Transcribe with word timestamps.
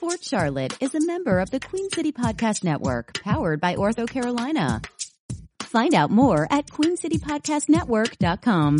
Sports 0.00 0.24
Charlotte 0.26 0.72
is 0.80 0.94
a 0.94 1.04
member 1.04 1.40
of 1.40 1.50
the 1.50 1.60
Queen 1.60 1.90
City 1.90 2.10
Podcast 2.10 2.64
Network, 2.64 3.22
powered 3.22 3.60
by 3.60 3.74
Ortho 3.74 4.08
Carolina. 4.08 4.80
Find 5.64 5.92
out 5.92 6.10
more 6.10 6.48
at 6.50 6.68
queencitypodcastnetwork.com. 6.68 8.78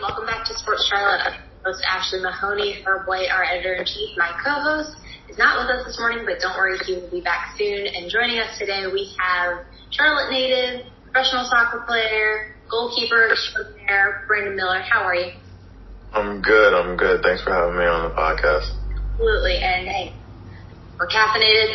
Welcome 0.00 0.26
back 0.26 0.44
to 0.44 0.56
Sports 0.56 0.88
Charlotte. 0.88 1.22
I'm 1.26 1.34
host 1.64 1.82
Ashley 1.90 2.22
Mahoney, 2.22 2.84
Herb 2.86 3.08
White, 3.08 3.28
our 3.28 3.42
editor-in-chief. 3.42 4.16
My 4.16 4.30
co-host 4.44 4.94
is 5.28 5.36
not 5.36 5.58
with 5.58 5.68
us 5.76 5.84
this 5.86 5.98
morning, 5.98 6.24
but 6.24 6.38
don't 6.38 6.56
worry, 6.56 6.78
he 6.86 6.94
will 6.94 7.10
be 7.10 7.22
back 7.22 7.56
soon. 7.58 7.88
And 7.88 8.08
joining 8.08 8.38
us 8.38 8.56
today, 8.56 8.86
we 8.86 9.12
have 9.18 9.64
Charlotte 9.90 10.30
native, 10.30 10.86
professional 11.10 11.44
soccer 11.46 11.80
player, 11.88 12.54
goalkeeper 12.70 13.30
extraordinaire, 13.32 14.22
Brandon 14.28 14.54
Miller. 14.54 14.78
How 14.78 15.02
are 15.02 15.16
you? 15.16 15.32
I'm 16.14 16.42
good. 16.42 16.74
I'm 16.74 16.96
good. 16.96 17.22
Thanks 17.22 17.42
for 17.42 17.52
having 17.52 17.76
me 17.76 17.84
on 17.88 18.08
the 18.08 18.14
podcast. 18.14 18.68
Absolutely. 19.16 19.56
And 19.56 19.88
hey, 19.88 20.12
we're 21.00 21.08
caffeinated, 21.08 21.72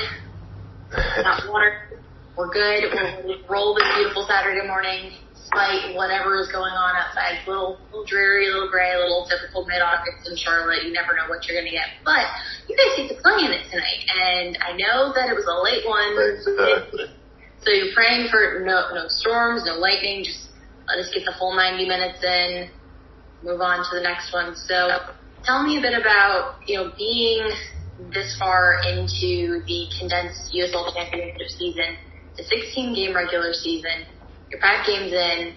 not 1.26 1.42
water. 1.50 1.98
We're 2.38 2.54
good. 2.54 2.94
We'll 3.26 3.42
roll 3.50 3.74
this 3.74 3.90
beautiful 3.98 4.30
Saturday 4.30 4.62
morning, 4.68 5.18
despite 5.34 5.98
whatever 5.98 6.38
is 6.38 6.54
going 6.54 6.70
on 6.70 6.94
outside. 7.02 7.42
It's 7.42 7.48
a 7.48 7.50
little, 7.50 7.82
little 7.90 8.06
dreary, 8.06 8.46
a 8.46 8.54
little 8.54 8.70
gray, 8.70 8.94
a 8.94 9.02
little 9.02 9.26
typical 9.26 9.66
mid-August 9.66 10.30
in 10.30 10.38
Charlotte. 10.38 10.86
You 10.86 10.94
never 10.94 11.18
know 11.18 11.26
what 11.34 11.50
you're 11.50 11.58
going 11.58 11.66
to 11.66 11.74
get. 11.74 11.98
But 12.06 12.30
you 12.70 12.78
guys 12.78 12.94
get 12.94 13.10
to 13.10 13.18
play 13.26 13.42
in 13.42 13.50
it 13.58 13.66
tonight, 13.74 14.06
and 14.06 14.54
I 14.62 14.78
know 14.78 15.18
that 15.18 15.34
it 15.34 15.36
was 15.36 15.50
a 15.50 15.58
late 15.66 15.82
one. 15.82 16.14
Exactly. 16.14 17.10
So 17.66 17.74
you're 17.74 17.98
praying 17.98 18.30
for 18.30 18.62
no 18.62 18.94
no 18.94 19.10
storms, 19.10 19.66
no 19.66 19.82
lightning. 19.82 20.22
Just 20.22 20.54
let 20.86 21.02
us 21.02 21.10
get 21.10 21.26
the 21.26 21.34
full 21.42 21.58
90 21.58 21.90
minutes 21.90 22.22
in 22.22 22.70
move 23.44 23.62
on 23.62 23.80
to 23.80 23.96
the 23.98 24.02
next 24.02 24.34
one. 24.34 24.56
So 24.56 25.14
tell 25.44 25.64
me 25.64 25.78
a 25.78 25.82
bit 25.82 25.94
about, 25.94 26.56
you 26.66 26.78
know, 26.78 26.92
being 26.98 27.50
this 28.14 28.38
far 28.38 28.82
into 28.88 29.64
the 29.66 29.88
condensed 30.00 30.54
USL 30.54 30.94
championship 30.94 31.48
season, 31.50 31.98
the 32.36 32.44
16 32.44 32.94
game 32.94 33.16
regular 33.16 33.54
season, 33.54 34.06
you're 34.50 34.62
five 34.62 34.86
games 34.86 35.12
in. 35.12 35.54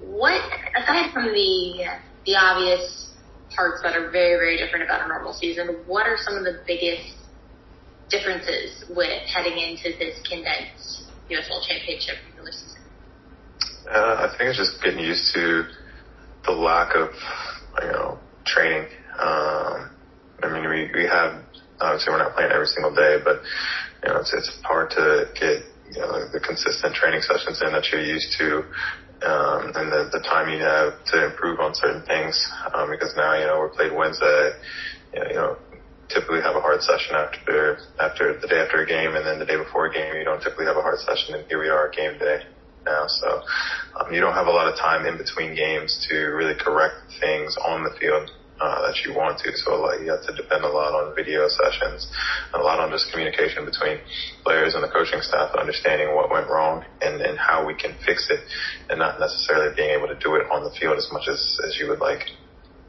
What, 0.00 0.40
aside 0.76 1.12
from 1.12 1.26
the, 1.26 1.84
the 2.24 2.36
obvious 2.36 3.12
parts 3.54 3.80
that 3.82 3.96
are 3.96 4.10
very, 4.10 4.36
very 4.36 4.56
different 4.56 4.84
about 4.84 5.04
a 5.04 5.08
normal 5.08 5.32
season, 5.32 5.68
what 5.86 6.06
are 6.06 6.16
some 6.16 6.36
of 6.36 6.44
the 6.44 6.60
biggest 6.66 7.16
differences 8.10 8.84
with 8.90 9.22
heading 9.28 9.58
into 9.58 9.96
this 9.98 10.20
condensed 10.28 11.10
USL 11.30 11.60
championship 11.66 12.16
regular 12.28 12.52
season? 12.52 12.82
Uh, 13.90 14.28
I 14.28 14.34
think 14.36 14.50
it's 14.50 14.58
just 14.58 14.82
getting 14.82 15.00
used 15.00 15.32
to 15.34 15.64
the 16.46 16.52
lack 16.52 16.94
of, 16.94 17.10
you 17.82 17.92
know, 17.92 18.18
training. 18.46 18.86
Um, 19.18 19.90
I 20.42 20.48
mean, 20.52 20.68
we, 20.68 20.90
we 20.94 21.04
have, 21.08 21.42
obviously 21.80 22.12
we're 22.12 22.22
not 22.22 22.34
playing 22.34 22.52
every 22.52 22.66
single 22.66 22.94
day, 22.94 23.18
but, 23.22 23.42
you 24.02 24.08
know, 24.08 24.20
it's, 24.20 24.32
it's 24.32 24.58
hard 24.62 24.90
to 24.90 25.28
get, 25.34 25.62
you 25.92 26.00
know, 26.00 26.28
the 26.32 26.40
consistent 26.40 26.94
training 26.94 27.20
sessions 27.22 27.60
in 27.62 27.72
that 27.72 27.90
you're 27.90 28.04
used 28.04 28.34
to. 28.38 28.64
Um, 29.26 29.72
and 29.74 29.88
the, 29.90 30.10
the 30.12 30.20
time 30.28 30.52
you 30.52 30.60
have 30.60 31.02
to 31.12 31.26
improve 31.26 31.58
on 31.58 31.74
certain 31.74 32.04
things, 32.04 32.36
um, 32.74 32.90
because 32.90 33.14
now, 33.16 33.34
you 33.34 33.46
know, 33.46 33.58
we're 33.58 33.70
played 33.70 33.92
Wednesday, 33.92 34.52
you 35.14 35.20
know, 35.20 35.28
you 35.28 35.34
know, 35.34 35.56
typically 36.08 36.40
have 36.40 36.54
a 36.54 36.60
hard 36.60 36.82
session 36.82 37.16
after, 37.16 37.78
after 37.98 38.38
the 38.38 38.46
day 38.46 38.60
after 38.60 38.84
a 38.84 38.86
game 38.86 39.16
and 39.16 39.26
then 39.26 39.40
the 39.40 39.46
day 39.46 39.56
before 39.56 39.86
a 39.86 39.92
game, 39.92 40.14
you 40.14 40.22
don't 40.22 40.40
typically 40.40 40.66
have 40.66 40.76
a 40.76 40.82
hard 40.82 40.98
session 41.00 41.34
and 41.34 41.44
here 41.48 41.58
we 41.58 41.68
are 41.68 41.90
game 41.90 42.16
day 42.18 42.44
now. 42.86 43.04
So 43.06 43.42
um, 44.00 44.12
you 44.14 44.20
don't 44.20 44.34
have 44.34 44.46
a 44.46 44.54
lot 44.54 44.72
of 44.72 44.78
time 44.78 45.04
in 45.06 45.18
between 45.18 45.54
games 45.54 46.06
to 46.08 46.16
really 46.32 46.54
correct 46.54 46.96
things 47.20 47.56
on 47.66 47.82
the 47.82 47.90
field 48.00 48.30
uh, 48.60 48.86
that 48.86 49.04
you 49.04 49.12
want 49.12 49.38
to. 49.44 49.50
So 49.52 49.82
like, 49.82 50.00
you 50.00 50.10
have 50.10 50.24
to 50.26 50.34
depend 50.34 50.64
a 50.64 50.68
lot 50.68 50.94
on 50.94 51.14
video 51.14 51.46
sessions, 51.48 52.08
a 52.54 52.58
lot 52.58 52.80
on 52.80 52.90
just 52.90 53.12
communication 53.12 53.64
between 53.64 53.98
players 54.44 54.74
and 54.74 54.82
the 54.82 54.88
coaching 54.88 55.20
staff, 55.20 55.50
understanding 55.58 56.14
what 56.14 56.30
went 56.30 56.48
wrong 56.48 56.84
and, 57.02 57.20
and 57.20 57.38
how 57.38 57.66
we 57.66 57.74
can 57.74 57.96
fix 58.06 58.28
it, 58.30 58.40
and 58.88 58.98
not 58.98 59.20
necessarily 59.20 59.74
being 59.76 59.90
able 59.90 60.08
to 60.08 60.18
do 60.18 60.36
it 60.36 60.46
on 60.50 60.64
the 60.64 60.72
field 60.80 60.96
as 60.96 61.08
much 61.12 61.28
as, 61.28 61.40
as 61.66 61.76
you 61.78 61.88
would 61.88 62.00
like. 62.00 62.24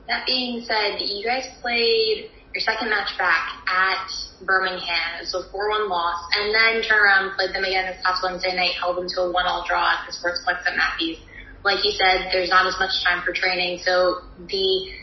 That 0.08 0.26
being 0.26 0.64
said, 0.64 1.00
you 1.02 1.26
guys 1.26 1.44
played 1.62 2.32
your 2.54 2.62
second 2.62 2.90
match 2.90 3.18
back 3.18 3.64
at 3.68 4.08
Birmingham. 4.46 5.22
It 5.22 5.30
was 5.30 5.36
a 5.36 5.44
4-1 5.50 5.90
loss, 5.90 6.20
and 6.36 6.54
then 6.54 6.82
turned 6.84 7.02
around 7.02 7.36
played 7.36 7.54
them 7.54 7.64
again 7.64 7.86
this 7.88 8.02
past 8.04 8.24
Wednesday 8.24 8.56
night, 8.56 8.74
held 8.80 8.98
them 8.98 9.08
to 9.08 9.22
a 9.22 9.34
1-all 9.34 9.66
draw 9.68 9.98
at 9.98 10.08
the 10.08 10.14
Sportsplex 10.14 10.66
at 10.66 10.76
Matthews. 10.78 11.18
Like 11.64 11.84
you 11.84 11.92
said, 11.92 12.30
there's 12.32 12.50
not 12.50 12.66
as 12.66 12.76
much 12.80 13.04
time 13.04 13.24
for 13.26 13.34
training, 13.34 13.80
so 13.84 14.22
the 14.48 14.94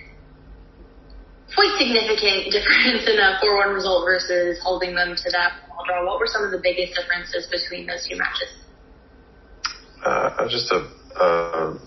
quite 1.55 1.75
significant 1.79 2.51
difference 2.55 3.07
in 3.07 3.19
a 3.19 3.39
4-1 3.43 3.75
result 3.75 4.05
versus 4.05 4.59
holding 4.63 4.95
them 4.95 5.15
to 5.15 5.31
that 5.31 5.63
1-all 5.71 5.85
draw. 5.87 6.07
What 6.07 6.19
were 6.19 6.27
some 6.27 6.43
of 6.43 6.51
the 6.51 6.61
biggest 6.63 6.95
differences 6.95 7.47
between 7.51 7.87
those 7.87 8.07
two 8.09 8.17
matches? 8.17 8.51
Uh, 10.05 10.49
just 10.49 10.71
a 10.71 11.79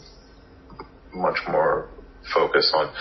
much 1.13 1.38
more 1.47 1.90
focus 2.33 2.71
on 2.75 2.91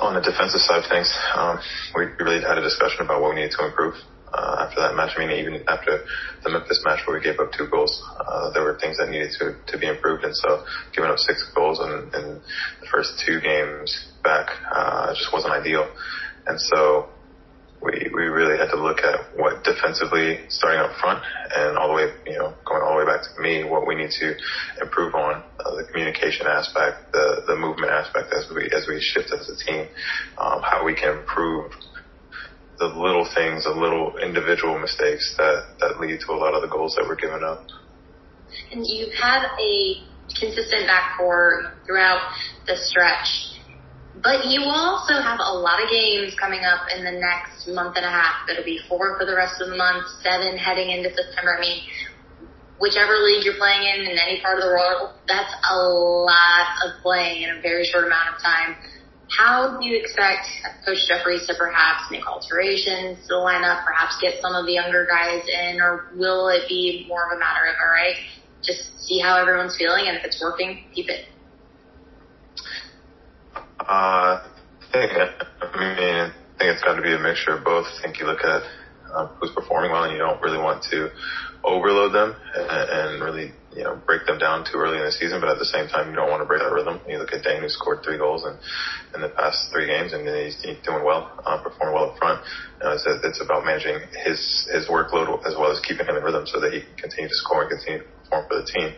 on 0.00 0.14
the 0.14 0.24
defensive 0.24 0.60
side 0.60 0.80
of 0.80 0.88
things, 0.88 1.12
um, 1.36 1.60
we 1.94 2.08
really 2.24 2.40
had 2.40 2.56
a 2.56 2.64
discussion 2.64 3.04
about 3.04 3.20
what 3.20 3.34
we 3.34 3.44
needed 3.44 3.52
to 3.58 3.66
improve 3.66 3.94
uh, 4.32 4.64
after 4.64 4.80
that 4.80 4.94
match. 4.94 5.12
I 5.16 5.26
mean, 5.26 5.36
even 5.36 5.60
after 5.68 6.04
the 6.42 6.50
Memphis 6.50 6.80
match 6.84 7.00
where 7.06 7.18
we 7.18 7.22
gave 7.22 7.38
up 7.38 7.52
two 7.52 7.68
goals, 7.68 7.92
uh, 8.16 8.50
there 8.52 8.62
were 8.64 8.78
things 8.80 8.96
that 8.98 9.10
needed 9.10 9.30
to, 9.38 9.56
to 9.66 9.78
be 9.78 9.86
improved. 9.86 10.24
And 10.24 10.34
so 10.34 10.64
giving 10.94 11.10
up 11.10 11.18
six 11.18 11.44
goals 11.54 11.80
in, 11.80 12.08
in 12.16 12.40
the 12.80 12.88
first 12.90 13.22
two 13.26 13.40
games 13.40 13.92
back 14.24 14.48
uh, 14.72 15.12
just 15.12 15.32
wasn't 15.32 15.52
ideal. 15.52 15.90
And 16.46 16.60
so 16.60 17.10
we 17.82 18.10
we 18.12 18.24
really 18.24 18.58
had 18.58 18.68
to 18.70 18.80
look 18.80 18.98
at 19.00 19.20
what 19.36 19.64
defensively 19.64 20.40
starting 20.48 20.80
up 20.80 20.92
front 21.00 21.22
and 21.56 21.78
all 21.78 21.88
the 21.88 21.94
way 21.94 22.12
you 22.26 22.38
know 22.38 22.54
going 22.66 22.82
all 22.82 22.98
the 22.98 23.04
way 23.04 23.06
back 23.06 23.22
to 23.22 23.40
me 23.40 23.64
what 23.64 23.86
we 23.86 23.94
need 23.94 24.10
to 24.10 24.34
improve 24.80 25.14
on 25.14 25.42
uh, 25.64 25.76
the 25.76 25.84
communication 25.90 26.46
aspect 26.46 27.10
the 27.12 27.42
the 27.46 27.56
movement 27.56 27.90
aspect 27.90 28.32
as 28.32 28.46
we 28.54 28.64
as 28.76 28.86
we 28.86 29.00
shift 29.00 29.32
as 29.32 29.48
a 29.48 29.56
team 29.64 29.88
um, 30.38 30.60
how 30.62 30.84
we 30.84 30.94
can 30.94 31.18
improve 31.18 31.72
the 32.78 32.86
little 32.86 33.28
things 33.34 33.64
the 33.64 33.70
little 33.70 34.16
individual 34.18 34.78
mistakes 34.78 35.34
that 35.38 35.64
that 35.80 36.00
lead 36.00 36.18
to 36.20 36.32
a 36.32 36.38
lot 36.38 36.54
of 36.54 36.62
the 36.62 36.68
goals 36.68 36.94
that 36.96 37.04
we're 37.06 37.16
giving 37.16 37.44
up. 37.44 37.64
And 38.72 38.84
you've 38.84 39.14
had 39.14 39.46
a 39.60 40.02
consistent 40.38 40.86
back 40.86 41.16
four 41.18 41.72
throughout 41.86 42.20
the 42.66 42.76
stretch 42.76 43.59
but 44.18 44.46
you 44.46 44.62
also 44.66 45.14
have 45.14 45.38
a 45.38 45.54
lot 45.54 45.82
of 45.82 45.88
games 45.88 46.34
coming 46.34 46.60
up 46.66 46.90
in 46.96 47.04
the 47.04 47.12
next 47.12 47.68
month 47.68 47.96
and 47.96 48.04
a 48.04 48.10
half. 48.10 48.48
It'll 48.50 48.64
be 48.64 48.80
four 48.88 49.16
for 49.18 49.24
the 49.24 49.34
rest 49.34 49.62
of 49.62 49.70
the 49.70 49.76
month, 49.76 50.04
seven 50.22 50.58
heading 50.58 50.90
into 50.90 51.14
September. 51.14 51.56
I 51.56 51.60
mean, 51.60 51.78
whichever 52.80 53.14
league 53.22 53.44
you're 53.44 53.60
playing 53.60 53.86
in 53.86 54.10
in 54.10 54.18
any 54.18 54.40
part 54.40 54.58
of 54.58 54.64
the 54.64 54.72
world, 54.72 55.14
that's 55.28 55.52
a 55.70 55.76
lot 55.76 56.66
of 56.84 57.00
playing 57.02 57.42
in 57.42 57.58
a 57.58 57.60
very 57.62 57.84
short 57.84 58.04
amount 58.04 58.34
of 58.34 58.42
time. 58.42 58.76
How 59.30 59.78
do 59.78 59.86
you 59.86 59.94
expect 59.94 60.42
Coach 60.84 61.06
Jeffries 61.06 61.46
to 61.46 61.54
perhaps 61.54 62.10
make 62.10 62.26
alterations 62.26 63.22
to 63.30 63.38
the 63.38 63.40
lineup, 63.40 63.86
perhaps 63.86 64.18
get 64.20 64.42
some 64.42 64.56
of 64.58 64.66
the 64.66 64.72
younger 64.72 65.06
guys 65.06 65.46
in, 65.46 65.80
or 65.80 66.10
will 66.16 66.48
it 66.48 66.66
be 66.68 67.06
more 67.06 67.30
of 67.30 67.36
a 67.36 67.38
matter 67.38 67.70
of, 67.70 67.76
all 67.78 67.94
right, 67.94 68.18
just 68.60 68.90
see 69.06 69.20
how 69.20 69.38
everyone's 69.38 69.76
feeling, 69.78 70.08
and 70.08 70.16
if 70.16 70.24
it's 70.24 70.42
working, 70.42 70.82
keep 70.92 71.08
it? 71.08 71.29
Uh, 73.90 74.38
I 74.38 74.86
think, 74.92 75.10
I 75.10 75.74
mean, 75.74 76.30
I 76.30 76.54
think 76.62 76.70
it's 76.78 76.82
got 76.86 76.94
to 76.94 77.02
be 77.02 77.10
a 77.10 77.18
mixture 77.18 77.58
of 77.58 77.64
both. 77.64 77.90
I 77.90 78.02
think 78.06 78.20
you 78.20 78.26
look 78.26 78.46
at 78.46 78.62
um, 79.10 79.34
who's 79.42 79.50
performing 79.50 79.90
well 79.90 80.04
and 80.06 80.12
you 80.12 80.22
don't 80.22 80.40
really 80.40 80.62
want 80.62 80.86
to 80.94 81.10
overload 81.66 82.14
them 82.14 82.36
and, 82.54 82.86
and 82.86 83.10
really, 83.18 83.50
you 83.74 83.82
know, 83.82 83.98
break 84.06 84.26
them 84.30 84.38
down 84.38 84.62
too 84.62 84.78
early 84.78 84.98
in 84.98 85.02
the 85.02 85.10
season, 85.10 85.42
but 85.42 85.50
at 85.50 85.58
the 85.58 85.66
same 85.66 85.88
time, 85.90 86.06
you 86.06 86.14
don't 86.14 86.30
want 86.30 86.38
to 86.38 86.46
break 86.46 86.62
that 86.62 86.70
rhythm. 86.70 87.02
You 87.10 87.18
look 87.18 87.34
at 87.34 87.42
Dane 87.42 87.66
who 87.66 87.68
scored 87.68 88.06
three 88.06 88.16
goals 88.16 88.46
in, 88.46 88.54
in 89.18 89.26
the 89.26 89.34
past 89.34 89.58
three 89.74 89.90
games 89.90 90.14
and 90.14 90.22
he's, 90.22 90.54
he's 90.62 90.78
doing 90.86 91.02
well, 91.02 91.26
um, 91.42 91.58
performing 91.58 91.94
well 91.98 92.14
up 92.14 92.16
front. 92.16 92.38
You 92.78 92.86
know, 92.86 92.94
it's, 92.94 93.02
it's 93.10 93.42
about 93.42 93.66
managing 93.66 93.98
his, 94.22 94.38
his 94.70 94.86
workload 94.86 95.42
as 95.50 95.58
well 95.58 95.74
as 95.74 95.82
keeping 95.82 96.06
him 96.06 96.14
in 96.14 96.22
rhythm 96.22 96.46
so 96.46 96.62
that 96.62 96.70
he 96.70 96.78
can 96.86 96.94
continue 96.94 97.26
to 97.26 97.38
score 97.42 97.66
and 97.66 97.74
continue 97.74 98.06
to 98.06 98.08
perform 98.22 98.46
for 98.46 98.54
the 98.62 98.66
team. 98.70 98.94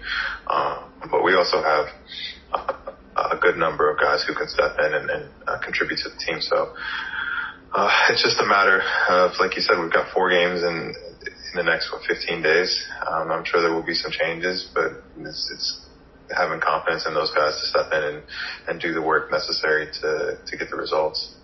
Um, 0.53 0.93
but 1.09 1.25
we 1.25 1.33
also 1.33 1.65
have, 1.65 1.89
uh, 2.53 2.82
a 3.31 3.39
good 3.41 3.57
number 3.57 3.91
of 3.91 3.99
guys 3.99 4.25
who 4.27 4.35
can 4.35 4.49
step 4.49 4.77
in 4.79 4.95
and, 4.95 5.11
and 5.11 5.25
uh, 5.47 5.59
contribute 5.63 5.99
to 6.03 6.11
the 6.11 6.19
team. 6.27 6.41
So 6.41 6.75
uh, 7.75 7.91
it's 8.11 8.23
just 8.23 8.41
a 8.41 8.47
matter 8.47 8.83
of, 9.09 9.33
like 9.39 9.57
you 9.57 9.63
said, 9.63 9.81
we've 9.81 9.93
got 9.93 10.13
four 10.13 10.31
games 10.31 10.63
in 10.63 10.95
in 11.53 11.57
the 11.57 11.71
next 11.71 11.93
what, 11.93 12.03
15 12.09 12.43
days. 12.43 12.83
Um, 13.07 13.31
I'm 13.31 13.45
sure 13.45 13.61
there 13.61 13.73
will 13.73 13.85
be 13.85 13.95
some 13.95 14.11
changes, 14.11 14.69
but 14.75 15.05
it's, 15.21 15.51
it's 15.53 15.87
having 16.35 16.61
confidence 16.61 17.07
in 17.07 17.15
those 17.15 17.31
guys 17.33 17.61
to 17.61 17.67
step 17.69 17.93
in 17.93 18.03
and, 18.03 18.23
and 18.69 18.81
do 18.81 18.95
the 18.95 19.03
work 19.03 19.31
necessary 19.31 19.87
to 20.01 20.39
to 20.47 20.57
get 20.57 20.71
the 20.71 20.77
results. 20.77 21.37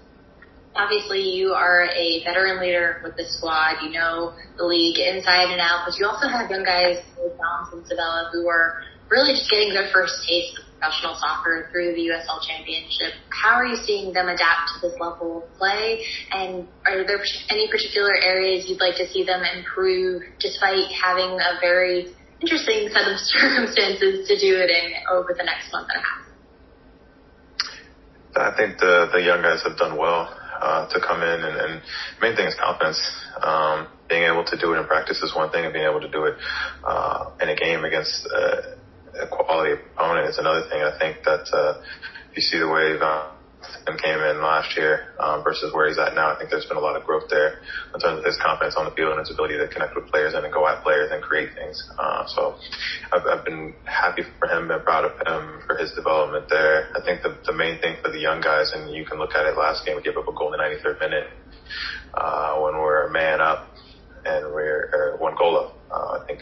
Obviously, 0.76 1.20
you 1.20 1.52
are 1.52 1.88
a 1.92 2.22
veteran 2.24 2.60
leader 2.60 3.00
with 3.02 3.16
this 3.16 3.36
squad. 3.36 3.82
You 3.82 3.90
know 3.90 4.32
the 4.56 4.64
league 4.64 4.98
inside 4.98 5.50
and 5.50 5.60
out, 5.60 5.84
but 5.84 5.98
you 5.98 6.06
also 6.06 6.28
have 6.28 6.50
young 6.50 6.64
guys 6.64 7.04
like 7.20 7.36
and 7.72 7.86
Sabella 7.86 8.30
who 8.32 8.48
are 8.48 8.80
really 9.10 9.32
just 9.32 9.50
getting 9.50 9.72
their 9.72 9.90
first 9.92 10.14
taste 10.28 10.58
of 10.58 10.67
professional 10.78 11.14
soccer 11.16 11.68
through 11.72 11.94
the 11.94 12.08
USL 12.08 12.38
Championship. 12.46 13.18
How 13.30 13.54
are 13.54 13.66
you 13.66 13.76
seeing 13.76 14.12
them 14.12 14.28
adapt 14.28 14.70
to 14.74 14.88
this 14.88 14.98
level 15.00 15.42
of 15.42 15.58
play? 15.58 16.04
And 16.30 16.68
are 16.86 17.04
there 17.06 17.18
any 17.50 17.68
particular 17.68 18.14
areas 18.14 18.66
you'd 18.68 18.80
like 18.80 18.96
to 18.96 19.06
see 19.08 19.24
them 19.24 19.42
improve 19.42 20.22
despite 20.38 20.86
having 20.92 21.38
a 21.40 21.58
very 21.60 22.14
interesting 22.40 22.88
set 22.92 23.10
of 23.10 23.18
circumstances 23.34 24.28
to 24.28 24.38
do 24.38 24.56
it 24.56 24.70
in 24.70 24.92
over 25.12 25.34
the 25.36 25.44
next 25.44 25.72
month 25.72 25.88
and 25.92 26.02
a 26.02 26.06
half? 26.06 26.24
I 28.36 28.56
think 28.56 28.78
the 28.78 29.10
the 29.12 29.20
young 29.20 29.42
guys 29.42 29.62
have 29.66 29.76
done 29.76 29.98
well 29.98 30.30
uh, 30.60 30.86
to 30.88 31.00
come 31.00 31.22
in, 31.22 31.42
and, 31.42 31.56
and 31.58 31.82
main 32.22 32.36
thing 32.36 32.46
is 32.46 32.54
confidence. 32.54 33.00
Um, 33.42 33.88
being 34.08 34.22
able 34.22 34.44
to 34.44 34.56
do 34.56 34.74
it 34.74 34.78
in 34.78 34.86
practice 34.86 35.20
is 35.22 35.34
one 35.34 35.50
thing, 35.50 35.64
and 35.64 35.72
being 35.72 35.86
able 35.86 36.00
to 36.00 36.10
do 36.10 36.24
it 36.24 36.34
uh, 36.86 37.30
in 37.40 37.48
a 37.48 37.56
game 37.56 37.84
against 37.84 38.28
uh, 38.30 38.77
a 39.20 39.26
quality 39.26 39.74
opponent 39.74 40.28
is 40.28 40.38
another 40.38 40.68
thing. 40.70 40.82
I 40.82 40.98
think 40.98 41.24
that 41.24 41.46
uh, 41.52 41.82
you 42.34 42.42
see 42.42 42.58
the 42.58 42.68
way 42.68 42.96
and 43.86 44.00
came 44.00 44.20
in 44.20 44.40
last 44.40 44.76
year 44.76 45.14
um, 45.18 45.42
versus 45.42 45.72
where 45.74 45.88
he's 45.88 45.98
at 45.98 46.14
now. 46.14 46.32
I 46.32 46.38
think 46.38 46.50
there's 46.50 46.66
been 46.66 46.76
a 46.76 46.84
lot 46.84 46.96
of 46.96 47.04
growth 47.04 47.24
there 47.30 47.60
in 47.94 48.00
terms 48.00 48.20
of 48.20 48.24
his 48.24 48.36
confidence 48.36 48.76
on 48.76 48.84
the 48.84 48.92
field 48.92 49.16
and 49.16 49.20
his 49.20 49.30
ability 49.32 49.56
to 49.58 49.68
connect 49.68 49.96
with 49.96 50.06
players 50.08 50.34
and 50.34 50.44
go 50.52 50.66
at 50.68 50.82
players 50.82 51.10
and 51.12 51.22
create 51.22 51.50
things. 51.56 51.76
Uh, 51.98 52.26
so 52.26 52.56
I've, 53.12 53.24
I've 53.26 53.44
been 53.44 53.74
happy 53.84 54.22
for 54.38 54.48
him 54.48 54.70
and 54.70 54.84
proud 54.84 55.04
of 55.04 55.16
him 55.26 55.62
for 55.66 55.76
his 55.76 55.92
development 55.92 56.48
there. 56.48 56.92
I 56.94 57.00
think 57.04 57.22
the, 57.22 57.36
the 57.46 57.56
main 57.56 57.80
thing 57.80 57.96
for 58.02 58.10
the 58.10 58.20
young 58.20 58.40
guys, 58.40 58.72
and 58.74 58.90
you 58.94 59.04
can 59.04 59.18
look 59.18 59.34
at 59.34 59.46
it 59.46 59.56
last 59.56 59.84
game, 59.84 59.96
we 59.96 60.02
gave 60.02 60.16
up 60.16 60.28
a 60.28 60.32
goal 60.32 60.52
in 60.52 60.58
the 60.58 60.64
93rd 60.64 61.00
minute 61.00 61.28
uh, 62.14 62.60
when 62.60 62.74
we're 62.76 63.08
a 63.08 63.10
man 63.10 63.40
up 63.40 63.68
and 64.24 64.52
we're 64.52 65.16
one 65.18 65.34
goal 65.36 65.56
up. 65.58 65.74
Uh, 65.90 66.20
I 66.20 66.26
think 66.26 66.40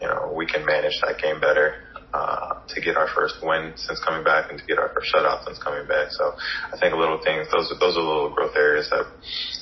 you 0.00 0.06
know 0.06 0.32
we 0.36 0.46
can 0.46 0.64
manage 0.64 0.94
that 1.02 1.18
game 1.20 1.40
better 1.40 1.85
uh, 2.16 2.56
to 2.68 2.80
get 2.80 2.96
our 2.96 3.08
first 3.14 3.36
win 3.42 3.76
since 3.76 4.00
coming 4.00 4.24
back 4.24 4.48
and 4.48 4.58
to 4.58 4.64
get 4.64 4.78
our 4.78 4.88
first 4.94 5.12
shutout 5.12 5.44
since 5.44 5.58
coming 5.60 5.86
back. 5.86 6.08
So 6.10 6.32
I 6.72 6.78
think 6.80 6.94
a 6.94 6.96
little 6.96 7.20
things, 7.20 7.46
those 7.52 7.68
are, 7.68 7.78
those 7.78 7.92
are 7.96 8.00
little 8.00 8.32
growth 8.32 8.56
areas 8.56 8.88
that, 8.88 9.04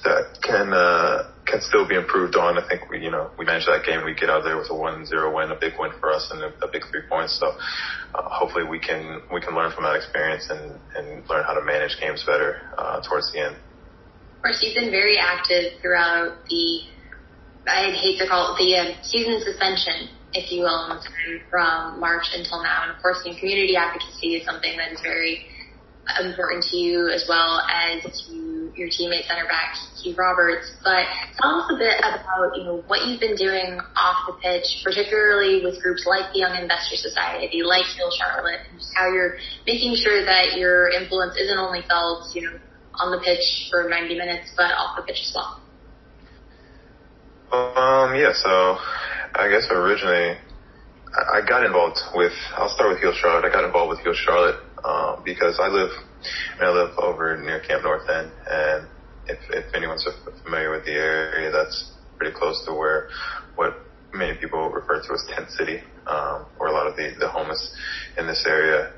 that 0.07 0.39
can, 0.39 0.71
uh, 0.73 1.35
can 1.51 1.61
still 1.61 1.87
be 1.87 1.97
improved 1.97 2.37
on. 2.37 2.57
I 2.57 2.63
think 2.69 2.89
we, 2.89 3.03
you 3.03 3.11
know, 3.11 3.31
we 3.39 3.45
managed 3.45 3.67
that 3.67 3.83
game. 3.83 4.05
We 4.05 4.15
get 4.15 4.31
out 4.31 4.45
there 4.45 4.57
with 4.57 4.71
a 4.71 4.79
1-0 4.79 5.03
win, 5.35 5.51
a 5.51 5.59
big 5.59 5.75
win 5.79 5.91
for 5.99 6.13
us 6.13 6.31
and 6.31 6.47
a, 6.47 6.51
a 6.63 6.71
big 6.71 6.87
three 6.91 7.03
points. 7.11 7.35
So, 7.43 7.51
uh, 8.15 8.23
hopefully 8.31 8.65
we 8.65 8.79
can, 8.79 9.23
we 9.35 9.41
can 9.41 9.55
learn 9.59 9.75
from 9.75 9.83
that 9.85 9.97
experience 9.99 10.47
and, 10.49 10.79
and 10.95 11.27
learn 11.27 11.43
how 11.43 11.59
to 11.59 11.65
manage 11.67 11.99
games 11.99 12.23
better, 12.23 12.63
uh, 12.79 13.03
towards 13.03 13.33
the 13.35 13.43
end. 13.43 13.57
Of 13.59 14.43
course, 14.47 14.63
you've 14.63 14.79
been 14.79 14.95
very 14.95 15.19
active 15.19 15.81
throughout 15.83 16.47
the, 16.47 16.87
I'd 17.67 17.99
hate 17.99 18.23
to 18.23 18.29
call 18.29 18.55
it 18.55 18.63
the 18.63 18.71
uh, 18.79 19.03
season 19.03 19.43
suspension 19.43 20.15
if 20.35 20.51
you 20.51 20.63
will, 20.63 21.01
from 21.51 22.01
March 22.01 22.27
until 22.35 22.63
now. 22.63 22.83
And 22.83 22.91
of 22.91 23.01
course, 23.01 23.23
you 23.25 23.35
community 23.39 23.77
advocacy 23.77 24.37
is 24.37 24.45
something 24.45 24.77
that 24.77 24.93
is 24.93 25.01
very 25.01 25.47
important 26.21 26.65
to 26.71 26.77
you 26.77 27.09
as 27.09 27.25
well 27.29 27.65
as 27.65 28.03
to 28.27 28.73
your 28.77 28.89
teammate 28.89 29.27
center 29.27 29.47
back 29.49 29.75
Hugh 30.03 30.15
Roberts. 30.17 30.71
But 30.83 31.07
tell 31.41 31.63
us 31.63 31.71
a 31.73 31.79
bit 31.79 31.97
about 31.99 32.57
you 32.57 32.65
know 32.65 32.85
what 32.87 33.07
you've 33.07 33.21
been 33.21 33.37
doing 33.37 33.81
off 33.97 34.27
the 34.27 34.35
pitch, 34.43 34.85
particularly 34.85 35.65
with 35.65 35.81
groups 35.83 36.05
like 36.07 36.33
the 36.33 36.41
Young 36.41 36.61
Investor 36.61 36.97
Society, 36.97 37.63
like 37.63 37.87
Heal 37.97 38.11
Charlotte, 38.19 38.61
and 38.69 38.79
just 38.79 38.93
how 38.95 39.09
you're 39.09 39.37
making 39.67 39.97
sure 39.97 40.25
that 40.25 40.59
your 40.59 40.91
influence 40.91 41.37
isn't 41.37 41.59
only 41.59 41.83
felt 41.89 42.35
you 42.35 42.43
know 42.43 42.59
on 43.01 43.11
the 43.11 43.19
pitch 43.25 43.69
for 43.71 43.89
90 43.89 44.19
minutes, 44.19 44.53
but 44.57 44.71
off 44.75 44.97
the 44.97 45.03
pitch 45.03 45.19
as 45.19 45.33
well. 45.35 45.61
Um, 47.51 48.15
yeah, 48.15 48.33
so 48.35 48.79
I 49.35 49.49
guess 49.49 49.67
originally 49.71 50.39
I 51.13 51.41
got 51.47 51.65
involved 51.65 51.99
with, 52.15 52.33
I'll 52.55 52.71
start 52.71 52.91
with 52.91 53.01
Heal 53.01 53.15
Charlotte. 53.15 53.45
I 53.45 53.53
got 53.53 53.65
involved 53.65 53.91
with 53.91 54.01
Heal 54.01 54.15
Charlotte, 54.15 54.61
um, 54.85 55.23
because 55.25 55.59
I 55.61 55.69
live, 55.69 55.91
I, 56.61 56.71
live 56.71 56.97
over 56.99 57.37
near 57.37 57.61
Camp 57.61 57.83
North 57.83 58.09
End 58.09 58.31
and 58.51 58.89
if, 59.27 59.39
if 59.51 59.75
anyone's 59.75 60.07
familiar 60.45 60.71
with 60.71 60.85
the 60.85 60.93
area, 60.93 61.51
that's 61.51 61.93
pretty 62.19 62.37
close 62.37 62.63
to 62.67 62.73
where 62.73 63.09
what 63.57 63.75
many 64.13 64.37
people 64.39 64.71
refer 64.71 65.03
to 65.03 65.13
as 65.15 65.25
tent 65.35 65.51
city, 65.51 65.81
um, 66.07 66.47
where 66.59 66.71
a 66.71 66.73
lot 66.73 66.87
of 66.87 66.97
the, 66.97 67.15
the 67.19 67.29
homeless 67.29 67.75
in 68.19 68.27
this 68.27 68.45
area, 68.47 68.93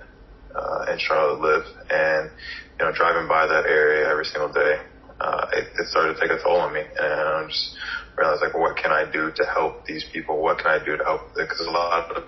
uh, 0.54 0.92
in 0.92 0.98
Charlotte 0.98 1.40
live. 1.40 1.64
And, 1.90 2.30
you 2.78 2.84
know, 2.84 2.92
driving 2.92 3.28
by 3.28 3.46
that 3.46 3.66
area 3.66 4.08
every 4.10 4.24
single 4.24 4.52
day, 4.52 4.82
uh, 5.20 5.46
it, 5.52 5.68
it 5.78 5.88
started 5.88 6.14
to 6.14 6.20
take 6.20 6.30
a 6.30 6.42
toll 6.42 6.60
on 6.60 6.74
me. 6.74 6.80
And 6.80 7.20
I'm 7.28 7.48
just 7.48 7.76
realized 8.16 8.42
like, 8.42 8.54
well, 8.54 8.62
what 8.62 8.76
can 8.76 8.90
I 8.90 9.10
do 9.10 9.30
to 9.34 9.44
help 9.44 9.84
these 9.84 10.04
people? 10.12 10.42
What 10.42 10.58
can 10.58 10.68
I 10.68 10.84
do 10.84 10.96
to 10.96 11.04
help? 11.04 11.34
Because 11.34 11.60
a 11.60 11.70
lot 11.70 12.16
of 12.16 12.24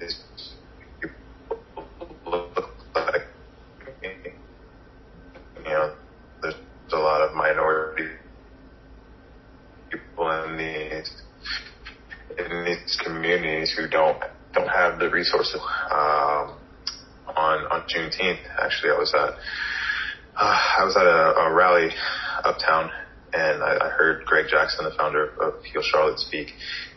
these 0.00 0.22
people 1.00 1.86
look 2.26 2.70
like, 2.94 3.26
you 4.02 5.64
know, 5.64 5.94
there's 6.42 6.54
a 6.92 6.96
lot 6.96 7.20
of 7.20 7.34
minority 7.34 8.08
people 9.90 10.30
in 10.44 10.56
these 10.56 11.22
in 12.38 12.64
these 12.64 12.98
communities 13.04 13.74
who 13.76 13.88
don't 13.88 14.18
don't 14.54 14.68
have 14.68 14.98
the 14.98 15.10
resources. 15.10 15.60
Um, 15.90 16.56
on 17.36 17.66
on 17.70 17.82
Juneteenth, 17.88 18.40
actually, 18.62 18.92
I 18.92 18.98
was 18.98 19.12
at 19.14 19.34
uh, 20.38 20.58
I 20.78 20.84
was 20.84 20.96
at 20.96 21.06
a, 21.06 21.34
a 21.34 21.52
rally 21.52 21.90
uptown 22.44 22.90
and 23.32 23.62
I, 23.62 23.86
I 23.86 23.88
heard 23.90 24.24
Greg 24.24 24.46
Jackson, 24.48 24.84
the 24.84 24.94
founder 24.96 25.30
of 25.40 25.62
Heal 25.64 25.82
Charlotte, 25.82 26.18
speak, 26.18 26.52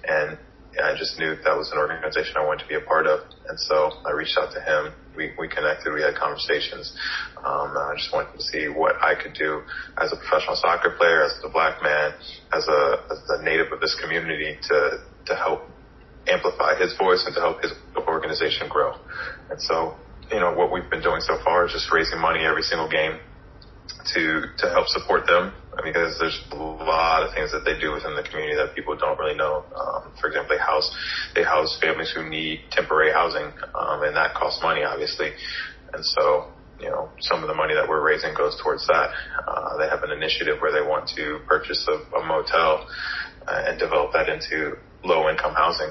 and 0.08 0.38
I 0.78 0.96
just 0.96 1.20
knew 1.20 1.36
that 1.36 1.58
was 1.58 1.72
an 1.72 1.78
organization 1.80 2.38
I 2.38 2.46
wanted 2.46 2.64
to 2.64 2.70
be 2.70 2.76
a 2.76 2.81
part 2.81 3.08
of, 3.08 3.22
and 3.48 3.60
so 3.60 3.92
I 4.06 4.12
reached 4.12 4.38
out 4.38 4.54
to 4.54 4.62
him. 4.62 4.94
We 5.16 5.34
we 5.38 5.48
connected, 5.48 5.92
we 5.94 6.02
had 6.02 6.16
conversations. 6.16 6.96
Um, 7.38 7.76
I 7.76 7.94
just 7.98 8.14
wanted 8.14 8.38
to 8.38 8.44
see 8.44 8.70
what 8.70 8.96
I 9.02 9.16
could 9.16 9.34
do 9.34 9.62
as 9.98 10.14
a 10.14 10.16
professional 10.16 10.56
soccer 10.56 10.92
player, 10.92 11.24
as 11.24 11.34
a 11.44 11.50
black 11.50 11.81
man, 11.81 12.14
as 12.54 12.68
a 12.68 13.04
as 13.12 13.20
a 13.30 13.44
native 13.44 13.72
of 13.74 13.81
this 13.81 13.98
community 14.00 14.58
to 14.70 15.02
to 15.26 15.36
help 15.36 15.68
amplify 16.28 16.78
his 16.78 16.96
voice 16.98 17.24
and 17.26 17.34
to 17.36 17.42
help 17.42 17.62
his 17.62 17.74
organization 18.08 18.70
grow. 18.70 18.94
And 19.50 19.60
so, 19.62 19.96
you 20.31 20.40
know, 20.40 20.54
what 20.54 20.72
we've 20.72 20.90
been 20.90 21.02
doing 21.02 21.22
so 21.22 21.38
far 21.44 21.66
is 21.66 21.74
just 21.74 21.92
raising 21.92 22.20
money 22.20 22.46
every 22.46 22.64
single 22.64 22.90
game 22.90 23.20
to 24.14 24.44
to 24.58 24.70
help 24.70 24.88
support 24.88 25.26
them 25.26 25.52
because 25.83 26.18
there's 26.19 26.39
a 26.51 26.56
lot 26.56 27.24
of 27.24 27.33
things 27.33 27.51
that 27.51 27.63
they 27.63 27.80
do 27.80 27.94
within 27.94 28.16
the 28.16 28.24
community 28.24 28.56
that 28.56 28.75
people 28.75 28.95
don't 28.98 29.18
really 29.19 29.36
know. 29.36 29.63
Um, 29.75 30.12
for 30.19 30.27
example, 30.27 30.56
they 30.56 30.62
house 30.62 30.89
they 31.36 31.44
house 31.44 31.77
families 31.81 32.12
who 32.12 32.27
need 32.27 32.62
temporary 32.71 33.12
housing, 33.12 33.54
um, 33.77 34.04
and 34.04 34.16
that 34.16 34.33
costs 34.33 34.62
money, 34.63 34.83
obviously. 34.83 35.31
And 35.94 36.04
so, 36.04 36.50
you 36.80 36.89
know, 36.89 37.10
some 37.19 37.42
of 37.42 37.48
the 37.48 37.56
money 37.56 37.74
that 37.74 37.88
we're 37.88 38.01
raising 38.01 38.33
goes 38.33 38.60
towards 38.62 38.86
that. 38.88 39.10
Uh, 39.48 39.77
they 39.77 39.88
have 39.88 40.04
an 40.04 40.12
initiative 40.12 40.57
where 40.62 40.71
they 40.71 40.86
want 40.86 41.10
to 41.16 41.40
purchase 41.47 41.88
a, 41.88 42.18
a 42.18 42.26
motel 42.26 42.88
uh, 43.47 43.64
and 43.68 43.80
develop 43.80 44.14
that 44.14 44.30
into 44.30 44.78
low 45.04 45.30
income 45.30 45.54
housing. 45.54 45.90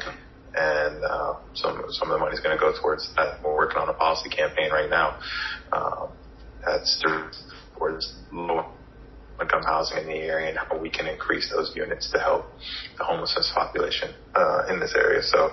And 0.55 1.05
uh, 1.05 1.35
some 1.55 1.85
some 1.89 2.11
of 2.11 2.19
the 2.19 2.25
money 2.25 2.35
is 2.35 2.41
going 2.41 2.57
to 2.57 2.61
go 2.61 2.73
towards 2.81 3.09
that. 3.17 3.43
We're 3.45 3.55
working 3.55 3.79
on 3.79 3.89
a 3.89 3.95
policy 3.95 4.29
campaign 4.29 4.71
right 4.71 4.91
now. 4.91 5.19
Um, 5.73 6.09
that's 6.67 7.03
towards 7.79 8.13
low 8.33 8.78
income 9.41 9.63
housing 9.63 9.99
in 9.99 10.07
the 10.07 10.19
area 10.19 10.49
and 10.51 10.59
how 10.59 10.77
we 10.79 10.91
can 10.91 11.07
increase 11.07 11.51
those 11.51 11.73
units 11.75 12.11
to 12.11 12.19
help 12.19 12.47
the 12.99 13.05
homelessness 13.05 13.51
population 13.55 14.13
uh, 14.35 14.67
in 14.71 14.81
this 14.81 14.95
area. 14.97 15.23
So 15.23 15.51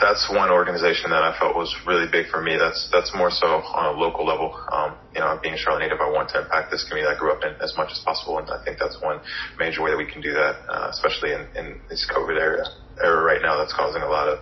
that's 0.00 0.28
one 0.30 0.50
organization 0.50 1.10
that 1.10 1.22
I 1.22 1.36
felt 1.38 1.56
was 1.56 1.74
really 1.86 2.06
big 2.10 2.28
for 2.28 2.42
me. 2.42 2.56
That's 2.56 2.88
that's 2.92 3.10
more 3.14 3.30
so 3.30 3.64
on 3.74 3.96
a 3.96 3.98
local 3.98 4.26
level. 4.26 4.54
Um, 4.70 4.94
you 5.14 5.20
know, 5.20 5.38
being 5.42 5.54
a 5.54 5.58
Charlotte 5.58 5.80
native, 5.80 6.00
I 6.00 6.10
want 6.10 6.28
to 6.30 6.42
impact 6.42 6.70
this 6.70 6.84
community 6.88 7.10
I 7.10 7.18
grew 7.18 7.32
up 7.32 7.42
in 7.42 7.54
as 7.62 7.74
much 7.76 7.90
as 7.90 7.98
possible, 8.04 8.38
and 8.38 8.48
I 8.50 8.62
think 8.64 8.78
that's 8.78 9.00
one 9.02 9.20
major 9.58 9.82
way 9.82 9.90
that 9.90 9.98
we 9.98 10.06
can 10.06 10.20
do 10.20 10.32
that, 10.34 10.62
uh, 10.68 10.88
especially 10.90 11.32
in, 11.32 11.48
in 11.56 11.80
this 11.88 12.06
COVID 12.12 12.38
era 12.38 12.62
era 13.02 13.24
right 13.24 13.40
now 13.42 13.56
that's 13.56 13.72
causing 13.72 14.02
a 14.02 14.08
lot 14.08 14.28
of 14.28 14.38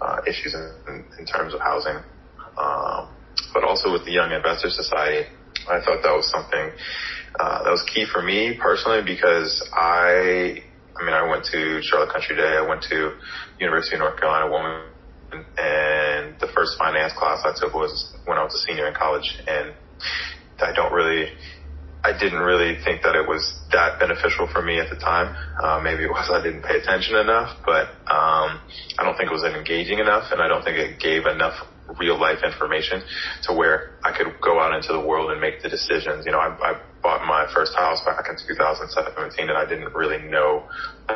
uh, 0.00 0.18
issues 0.26 0.54
in, 0.54 0.62
in, 0.86 1.04
in 1.18 1.26
terms 1.26 1.52
of 1.52 1.60
housing. 1.60 1.98
Um, 2.56 3.10
but 3.52 3.64
also 3.64 3.92
with 3.92 4.04
the 4.04 4.12
Young 4.12 4.32
Investor 4.32 4.70
Society, 4.70 5.28
I 5.70 5.80
thought 5.84 6.02
that 6.02 6.14
was 6.14 6.30
something 6.30 6.70
uh, 7.38 7.62
that 7.64 7.70
was 7.70 7.84
key 7.94 8.06
for 8.10 8.22
me 8.22 8.58
personally 8.60 9.02
because 9.04 9.62
I, 9.72 10.62
I 10.98 11.04
mean, 11.04 11.14
I 11.14 11.28
went 11.28 11.44
to 11.52 11.80
Charlotte 11.82 12.12
Country 12.12 12.36
Day. 12.36 12.56
I 12.58 12.66
went 12.66 12.82
to 12.90 13.12
University 13.60 13.96
of 13.96 14.00
North 14.00 14.18
Carolina 14.18 14.50
Woman, 14.50 14.82
and 15.32 16.34
the 16.40 16.48
first 16.54 16.78
finance 16.78 17.12
class 17.16 17.42
I 17.44 17.52
took 17.58 17.74
was 17.74 18.16
when 18.24 18.38
I 18.38 18.44
was 18.44 18.54
a 18.54 18.58
senior 18.66 18.88
in 18.88 18.94
college, 18.94 19.38
and 19.46 19.74
I 20.60 20.72
don't 20.72 20.92
really. 20.92 21.28
I 22.04 22.12
didn't 22.16 22.40
really 22.40 22.76
think 22.84 23.02
that 23.02 23.16
it 23.16 23.26
was 23.26 23.42
that 23.72 23.98
beneficial 23.98 24.46
for 24.46 24.62
me 24.62 24.78
at 24.78 24.88
the 24.88 24.96
time. 24.96 25.34
Uh, 25.62 25.80
maybe 25.82 26.04
it 26.04 26.10
was 26.10 26.30
I 26.32 26.42
didn't 26.42 26.62
pay 26.62 26.78
attention 26.78 27.16
enough, 27.16 27.56
but 27.66 27.88
um, 28.06 28.60
I 28.98 29.02
don't 29.02 29.16
think 29.16 29.30
it 29.30 29.34
was 29.34 29.44
engaging 29.44 29.98
enough, 29.98 30.30
and 30.30 30.40
I 30.40 30.48
don't 30.48 30.64
think 30.64 30.78
it 30.78 31.00
gave 31.00 31.26
enough 31.26 31.54
real 31.98 32.18
life 32.20 32.38
information 32.44 33.02
to 33.44 33.52
where 33.52 33.98
I 34.04 34.12
could 34.12 34.40
go 34.40 34.60
out 34.60 34.74
into 34.74 34.92
the 34.92 35.00
world 35.00 35.30
and 35.32 35.40
make 35.40 35.62
the 35.62 35.68
decisions. 35.68 36.26
You 36.26 36.32
know, 36.32 36.38
I, 36.38 36.54
I 36.60 36.80
bought 37.02 37.26
my 37.26 37.46
first 37.54 37.74
house 37.74 38.00
back 38.04 38.26
in 38.28 38.36
2017 38.36 39.48
and 39.48 39.56
I 39.56 39.64
didn't 39.64 39.94
really 39.94 40.22
know 40.28 40.68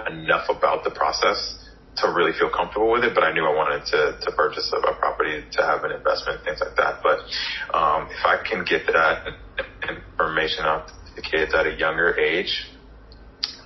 enough 0.08 0.48
about 0.48 0.84
the 0.84 0.90
process 0.90 1.61
to 1.96 2.08
really 2.08 2.32
feel 2.32 2.48
comfortable 2.48 2.90
with 2.90 3.04
it, 3.04 3.14
but 3.14 3.24
I 3.24 3.32
knew 3.32 3.44
I 3.44 3.54
wanted 3.54 3.84
to, 3.86 4.18
to 4.20 4.32
purchase 4.32 4.72
a, 4.72 4.76
a 4.76 4.94
property 4.96 5.44
to 5.52 5.62
have 5.62 5.84
an 5.84 5.92
investment, 5.92 6.42
things 6.44 6.60
like 6.60 6.76
that. 6.76 7.02
But 7.02 7.20
um, 7.76 8.08
if 8.10 8.24
I 8.24 8.40
can 8.42 8.64
get 8.64 8.86
that 8.86 9.36
information 9.88 10.64
out 10.64 10.88
to 10.88 11.14
the 11.16 11.22
kids 11.22 11.54
at 11.54 11.66
a 11.66 11.74
younger 11.76 12.18
age, 12.18 12.64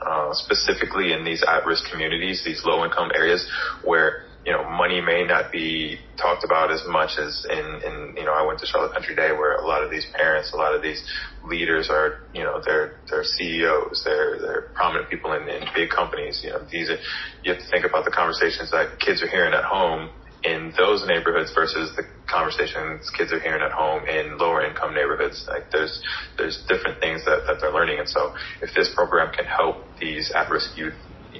uh, 0.05 0.35
specifically 0.35 1.13
in 1.13 1.25
these 1.25 1.43
at-risk 1.43 1.91
communities, 1.91 2.43
these 2.45 2.63
low-income 2.65 3.11
areas 3.15 3.49
where 3.85 4.26
you 4.47 4.53
know, 4.53 4.63
money 4.71 5.01
may 5.01 5.25
not 5.27 5.51
be 5.51 5.99
talked 6.23 6.45
about 6.45 6.71
as 6.71 6.81
much 6.87 7.19
as 7.19 7.45
in, 7.51 7.67
in, 7.83 8.15
you 8.17 8.25
know, 8.25 8.33
I 8.33 8.47
went 8.47 8.61
to 8.61 8.67
Charlotte 8.67 8.93
Country 8.95 9.17
Day 9.17 9.33
where 9.33 9.57
a 9.57 9.67
lot 9.67 9.83
of 9.83 9.91
these 9.91 10.07
parents, 10.15 10.53
a 10.55 10.57
lot 10.57 10.73
of 10.73 10.83
these 10.83 11.03
leaders 11.43 11.89
are, 11.91 12.15
you 12.33 12.45
know, 12.45 12.63
they're, 12.65 12.93
they're 13.11 13.25
CEOs, 13.25 14.03
they're, 14.05 14.39
they're 14.39 14.65
prominent 14.77 15.11
people 15.11 15.33
in, 15.33 15.49
in 15.49 15.65
big 15.75 15.91
companies. 15.91 16.41
You 16.45 16.51
know, 16.51 16.61
these 16.71 16.89
are, 16.89 16.99
you 17.43 17.53
have 17.53 17.61
to 17.61 17.69
think 17.73 17.85
about 17.85 18.05
the 18.05 18.13
conversations 18.13 18.71
that 18.71 19.01
kids 19.01 19.21
are 19.21 19.29
hearing 19.29 19.53
at 19.53 19.65
home 19.65 20.11
in 20.45 20.73
those 20.79 21.05
neighborhoods 21.09 21.51
versus 21.53 21.91
the 21.97 22.05
conversations 22.31 23.11
kids 23.19 23.33
are 23.33 23.41
hearing 23.41 23.63
at 23.63 23.73
home 23.73 24.07
in 24.07 24.39
lower 24.39 24.65
income 24.65 24.95
neighborhoods. 24.95 25.45
Like 25.49 25.73
there's, 25.73 26.01
there's 26.39 26.65
different 26.69 27.01
things 27.01 27.25
that, 27.25 27.43
that 27.49 27.59
they're 27.61 27.75
learning. 27.75 27.99
And 27.99 28.09
so 28.09 28.31
if 28.63 28.71
this 28.77 28.93
program 28.95 29.33
can 29.35 29.47
help 29.47 29.91
these 29.99 30.31
at-risk 30.37 30.77
youth 30.77 30.95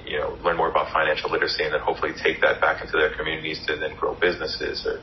you 0.07 0.19
know, 0.19 0.39
learn 0.45 0.57
more 0.57 0.71
about 0.71 0.93
financial 0.93 1.31
literacy 1.31 1.65
and 1.65 1.75
then 1.75 1.81
hopefully 1.81 2.13
take 2.23 2.41
that 2.41 2.61
back 2.61 2.81
into 2.81 2.97
their 2.97 3.11
communities 3.17 3.61
to 3.67 3.77
then 3.77 3.95
grow 3.99 4.15
businesses 4.15 4.87
or, 4.87 5.03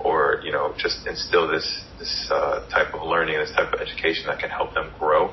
or, 0.00 0.40
you 0.44 0.52
know, 0.52 0.74
just 0.78 1.06
instill 1.06 1.48
this, 1.48 1.66
this, 1.98 2.30
uh, 2.30 2.66
type 2.68 2.94
of 2.94 3.02
learning, 3.02 3.38
this 3.38 3.52
type 3.56 3.72
of 3.72 3.80
education 3.80 4.26
that 4.26 4.38
can 4.38 4.50
help 4.50 4.74
them 4.74 4.90
grow. 4.98 5.30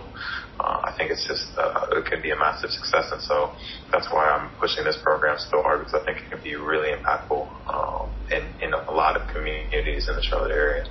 Uh, 0.60 0.80
I 0.86 0.94
think 0.98 1.12
it's 1.12 1.26
just, 1.28 1.50
uh, 1.58 1.98
it 1.98 2.06
can 2.06 2.22
be 2.22 2.32
a 2.32 2.38
massive 2.38 2.70
success. 2.70 3.10
And 3.12 3.22
so 3.22 3.54
that's 3.92 4.08
why 4.12 4.30
I'm 4.30 4.52
pushing 4.60 4.84
this 4.84 4.98
program 5.04 5.38
so 5.38 5.62
hard 5.62 5.82
because 5.82 6.02
I 6.02 6.06
think 6.06 6.18
it 6.26 6.30
can 6.30 6.42
be 6.44 6.56
really 6.56 6.90
impactful, 6.94 7.50
um, 7.70 8.10
in, 8.32 8.42
in 8.62 8.74
a 8.74 8.92
lot 8.92 9.16
of 9.16 9.28
communities 9.34 10.08
in 10.10 10.16
the 10.16 10.24
Charlotte 10.24 10.54
area. 10.54 10.86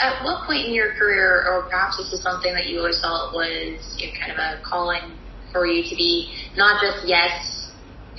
At 0.00 0.22
what 0.22 0.46
point 0.46 0.66
in 0.66 0.74
your 0.74 0.92
career, 0.94 1.44
or 1.48 1.68
perhaps 1.68 1.96
this 1.98 2.12
is 2.12 2.22
something 2.22 2.52
that 2.54 2.66
you 2.66 2.78
always 2.78 3.00
felt 3.00 3.34
was 3.34 3.82
you 3.98 4.06
know, 4.06 4.12
kind 4.20 4.32
of 4.32 4.38
a 4.38 4.62
calling 4.62 5.18
for 5.52 5.66
you 5.66 5.82
to 5.82 5.96
be 5.96 6.32
not 6.56 6.80
just 6.82 7.06
yes, 7.06 7.30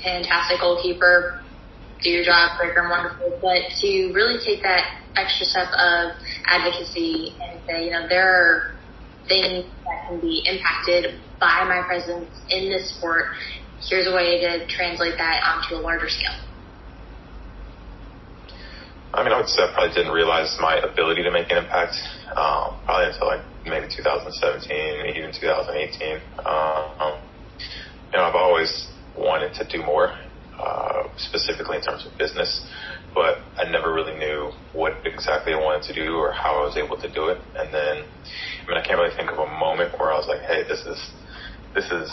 fantastic 0.03 0.59
goalkeeper, 0.61 1.33
do 2.01 2.09
your 2.09 2.23
job, 2.23 2.51
great 2.59 2.71
and 2.75 2.89
wonderful, 2.89 3.39
but 3.41 3.61
to 3.81 4.11
really 4.13 4.39
take 4.45 4.63
that 4.63 4.85
extra 5.17 5.45
step 5.45 5.67
of 5.67 6.11
advocacy 6.47 7.35
and 7.41 7.61
say, 7.67 7.85
you 7.85 7.91
know, 7.91 8.07
there 8.07 8.29
are 8.29 8.61
things 9.27 9.65
that 9.65 10.07
can 10.07 10.21
be 10.21 10.43
impacted 10.45 11.19
by 11.39 11.63
my 11.67 11.83
presence 11.87 12.29
in 12.49 12.69
this 12.69 12.95
sport. 12.97 13.25
Here's 13.89 14.07
a 14.07 14.15
way 14.15 14.39
to 14.41 14.67
translate 14.67 15.17
that 15.17 15.41
onto 15.43 15.75
a 15.75 15.81
larger 15.81 16.09
scale. 16.09 16.35
I 19.13 19.23
mean, 19.23 19.33
I 19.33 19.37
would 19.37 19.47
say 19.47 19.63
I 19.63 19.73
probably 19.73 19.93
didn't 19.95 20.13
realize 20.13 20.55
my 20.61 20.77
ability 20.77 21.23
to 21.23 21.31
make 21.31 21.49
an 21.51 21.57
impact 21.57 21.95
um, 22.37 22.77
probably 22.85 23.07
until 23.07 23.27
like 23.27 23.41
maybe 23.65 23.87
2017, 23.87 25.15
even 25.15 25.31
2018. 25.31 26.21
Um, 26.45 27.13
you 28.11 28.19
know, 28.19 28.25
I've 28.25 28.35
always 28.35 28.71
wanted 29.15 29.53
to 29.55 29.67
do 29.67 29.83
more, 29.83 30.11
uh, 30.59 31.03
specifically 31.17 31.77
in 31.77 31.83
terms 31.83 32.05
of 32.05 32.17
business, 32.17 32.65
but 33.13 33.37
I 33.57 33.69
never 33.69 33.93
really 33.93 34.17
knew 34.17 34.51
what 34.71 34.93
exactly 35.05 35.53
I 35.53 35.57
wanted 35.57 35.83
to 35.83 35.93
do 35.93 36.15
or 36.15 36.31
how 36.31 36.59
I 36.61 36.63
was 36.63 36.77
able 36.77 36.97
to 36.97 37.11
do 37.11 37.29
it. 37.29 37.39
And 37.55 37.73
then, 37.73 37.97
I 37.97 38.69
mean, 38.69 38.77
I 38.77 38.85
can't 38.85 38.99
really 38.99 39.15
think 39.15 39.31
of 39.31 39.37
a 39.39 39.47
moment 39.59 39.93
where 39.99 40.11
I 40.11 40.17
was 40.17 40.27
like, 40.27 40.41
hey, 40.47 40.63
this 40.67 40.85
is, 40.85 40.99
this 41.75 41.91
is 41.91 42.11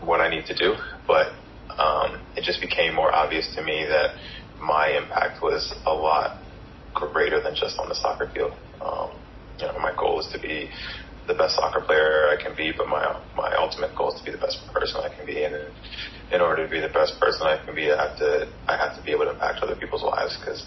what 0.00 0.20
I 0.20 0.28
need 0.28 0.46
to 0.46 0.54
do. 0.54 0.74
But, 1.06 1.28
um, 1.78 2.20
it 2.36 2.44
just 2.44 2.60
became 2.60 2.94
more 2.94 3.14
obvious 3.14 3.54
to 3.56 3.62
me 3.62 3.86
that 3.88 4.10
my 4.60 4.88
impact 4.88 5.42
was 5.42 5.72
a 5.86 5.92
lot 5.92 6.30
greater 6.94 7.40
than 7.42 7.54
just 7.54 7.78
on 7.78 7.88
the 7.88 7.94
soccer 7.94 8.30
field. 8.34 8.52
Um, 8.84 9.19
you 9.60 9.68
know, 9.68 9.78
my 9.78 9.92
goal 9.98 10.20
is 10.20 10.28
to 10.32 10.38
be 10.38 10.70
the 11.30 11.34
best 11.34 11.54
soccer 11.54 11.80
player 11.86 12.32
I 12.32 12.36
can 12.42 12.56
be, 12.56 12.72
but 12.76 12.88
my 12.88 13.04
my 13.36 13.54
ultimate 13.58 13.94
goal 13.94 14.12
is 14.12 14.20
to 14.20 14.24
be 14.24 14.32
the 14.32 14.42
best 14.42 14.58
person 14.74 15.00
I 15.04 15.14
can 15.14 15.26
be. 15.26 15.44
And 15.44 15.54
in 16.32 16.40
order 16.40 16.66
to 16.66 16.70
be 16.70 16.80
the 16.80 16.90
best 16.90 17.20
person 17.20 17.46
I 17.46 17.58
can 17.64 17.74
be, 17.74 17.90
I 17.90 17.96
have 17.96 18.16
to 18.18 18.48
I 18.66 18.76
have 18.76 18.96
to 18.96 19.02
be 19.02 19.12
able 19.12 19.24
to 19.24 19.32
impact 19.38 19.62
other 19.62 19.76
people's 19.76 20.02
lives 20.02 20.36
because 20.40 20.58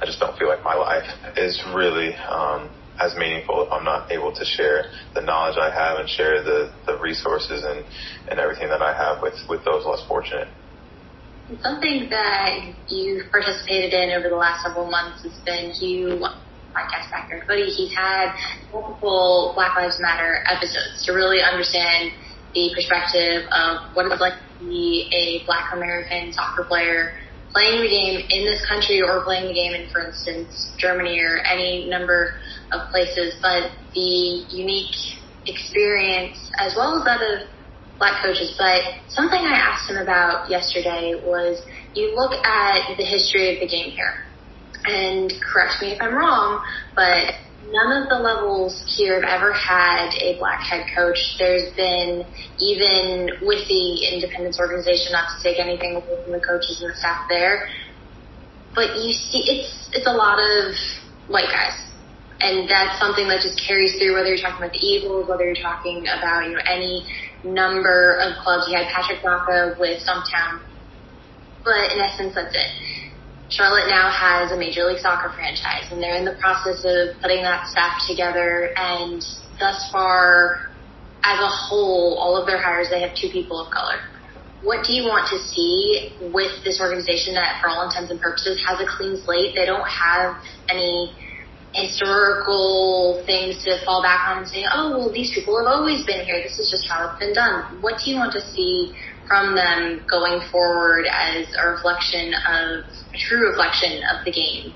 I 0.00 0.06
just 0.06 0.20
don't 0.20 0.36
feel 0.38 0.48
like 0.48 0.64
my 0.64 0.74
life 0.74 1.08
is 1.36 1.60
really 1.74 2.14
um, 2.30 2.70
as 3.00 3.14
meaningful 3.16 3.66
if 3.66 3.72
I'm 3.72 3.84
not 3.84 4.10
able 4.10 4.32
to 4.32 4.44
share 4.44 4.84
the 5.14 5.20
knowledge 5.20 5.56
I 5.60 5.68
have 5.68 5.98
and 5.98 6.08
share 6.08 6.42
the 6.42 6.72
the 6.86 6.98
resources 6.98 7.64
and 7.64 7.84
and 8.30 8.40
everything 8.40 8.68
that 8.68 8.80
I 8.80 8.96
have 8.96 9.20
with 9.22 9.36
with 9.48 9.64
those 9.64 9.84
less 9.84 10.04
fortunate. 10.08 10.48
Something 11.62 12.08
that 12.10 12.58
you've 12.88 13.30
participated 13.30 13.94
in 13.94 14.10
over 14.10 14.28
the 14.28 14.34
last 14.34 14.64
several 14.64 14.90
months 14.90 15.22
has 15.22 15.38
been 15.46 15.72
you 15.78 16.18
podcast 16.76 17.10
backer, 17.10 17.42
Cody, 17.48 17.64
he's 17.72 17.94
had 17.96 18.36
multiple 18.72 19.52
Black 19.56 19.76
Lives 19.76 19.96
Matter 20.00 20.44
episodes 20.46 21.04
to 21.06 21.12
really 21.12 21.40
understand 21.40 22.12
the 22.54 22.70
perspective 22.74 23.48
of 23.52 23.78
what 23.94 24.04
it's 24.12 24.20
like 24.20 24.34
to 24.34 24.64
be 24.68 25.08
a 25.12 25.46
Black 25.46 25.72
American 25.72 26.32
soccer 26.32 26.64
player 26.64 27.12
playing 27.52 27.80
the 27.80 27.88
game 27.88 28.20
in 28.28 28.44
this 28.44 28.60
country 28.68 29.00
or 29.00 29.24
playing 29.24 29.48
the 29.48 29.54
game 29.54 29.72
in, 29.72 29.88
for 29.88 30.04
instance, 30.04 30.74
Germany 30.78 31.18
or 31.20 31.38
any 31.48 31.88
number 31.88 32.32
of 32.72 32.80
places, 32.90 33.34
but 33.40 33.72
the 33.94 34.44
unique 34.50 34.92
experience 35.46 36.36
as 36.60 36.74
well 36.76 36.98
as 36.98 37.04
that 37.04 37.22
of 37.22 37.48
black 37.98 38.22
coaches. 38.22 38.54
But 38.58 38.82
something 39.08 39.40
I 39.40 39.56
asked 39.56 39.88
him 39.88 39.96
about 39.96 40.50
yesterday 40.50 41.14
was 41.24 41.62
you 41.94 42.12
look 42.14 42.32
at 42.44 42.96
the 42.98 43.04
history 43.04 43.54
of 43.54 43.60
the 43.60 43.68
game 43.68 43.92
here 43.92 44.25
and 44.88 45.32
correct 45.42 45.82
me 45.82 45.92
if 45.92 46.00
I'm 46.00 46.14
wrong, 46.14 46.62
but 46.94 47.34
none 47.70 48.02
of 48.02 48.08
the 48.08 48.18
levels 48.18 48.82
here 48.96 49.20
have 49.20 49.28
ever 49.28 49.52
had 49.52 50.10
a 50.20 50.38
black 50.38 50.60
head 50.62 50.86
coach. 50.94 51.18
There's 51.38 51.74
been, 51.74 52.24
even 52.60 53.30
with 53.42 53.66
the 53.68 54.06
Independence 54.14 54.58
organization, 54.58 55.12
not 55.12 55.26
to 55.34 55.42
take 55.42 55.58
anything 55.58 55.96
away 55.96 56.22
from 56.22 56.32
the 56.32 56.40
coaches 56.40 56.80
and 56.80 56.90
the 56.90 56.96
staff 56.96 57.26
there, 57.28 57.68
but 58.74 58.96
you 58.96 59.12
see, 59.12 59.42
it's, 59.48 59.90
it's 59.92 60.06
a 60.06 60.12
lot 60.12 60.38
of 60.38 60.74
white 61.28 61.50
guys. 61.50 61.74
And 62.38 62.68
that's 62.68 63.00
something 63.00 63.26
that 63.28 63.40
just 63.40 63.56
carries 63.66 63.96
through 63.96 64.12
whether 64.12 64.28
you're 64.28 64.44
talking 64.44 64.60
about 64.60 64.72
the 64.76 64.84
Eagles, 64.84 65.26
whether 65.26 65.44
you're 65.44 65.56
talking 65.56 66.04
about, 66.04 66.44
you 66.44 66.52
know, 66.52 66.60
any 66.68 67.08
number 67.42 68.20
of 68.20 68.36
clubs. 68.44 68.68
You 68.68 68.76
had 68.76 68.92
Patrick 68.92 69.24
Baca 69.24 69.74
with 69.80 70.04
Stumptown. 70.04 70.60
But 71.64 71.96
in 71.96 71.98
essence, 71.98 72.34
that's 72.34 72.54
it 72.54 72.95
Charlotte 73.48 73.88
now 73.88 74.10
has 74.10 74.50
a 74.50 74.56
Major 74.56 74.84
League 74.84 74.98
Soccer 74.98 75.30
franchise, 75.34 75.86
and 75.92 76.02
they're 76.02 76.16
in 76.16 76.24
the 76.24 76.34
process 76.40 76.82
of 76.84 77.20
putting 77.22 77.42
that 77.42 77.68
staff 77.68 78.02
together. 78.08 78.74
And 78.76 79.22
thus 79.60 79.88
far, 79.92 80.70
as 81.22 81.38
a 81.38 81.46
whole, 81.46 82.18
all 82.18 82.36
of 82.36 82.46
their 82.46 82.60
hires, 82.60 82.88
they 82.90 83.00
have 83.00 83.14
two 83.14 83.28
people 83.30 83.60
of 83.60 83.72
color. 83.72 84.02
What 84.62 84.84
do 84.84 84.92
you 84.94 85.04
want 85.04 85.30
to 85.30 85.38
see 85.38 86.10
with 86.34 86.64
this 86.64 86.80
organization 86.80 87.34
that, 87.34 87.62
for 87.62 87.68
all 87.68 87.86
intents 87.86 88.10
and 88.10 88.20
purposes, 88.20 88.58
has 88.66 88.80
a 88.80 88.86
clean 88.86 89.16
slate? 89.22 89.54
They 89.54 89.66
don't 89.66 89.86
have 89.86 90.42
any 90.68 91.14
historical 91.72 93.22
things 93.26 93.62
to 93.62 93.78
fall 93.84 94.02
back 94.02 94.26
on 94.26 94.38
and 94.42 94.48
say, 94.48 94.64
oh, 94.72 94.90
well, 94.98 95.12
these 95.12 95.30
people 95.34 95.54
have 95.58 95.66
always 95.66 96.04
been 96.04 96.24
here. 96.24 96.42
This 96.42 96.58
is 96.58 96.70
just 96.70 96.88
how 96.88 97.06
it's 97.06 97.18
been 97.20 97.34
done. 97.34 97.82
What 97.82 98.00
do 98.02 98.10
you 98.10 98.16
want 98.16 98.32
to 98.32 98.40
see 98.40 98.96
from 99.26 99.54
them 99.54 100.00
going 100.08 100.40
forward 100.50 101.06
as 101.10 101.46
a 101.58 101.68
reflection 101.68 102.32
of 102.48 102.84
a 103.14 103.18
true 103.18 103.48
reflection 103.48 104.00
of 104.14 104.24
the 104.24 104.32
game 104.32 104.72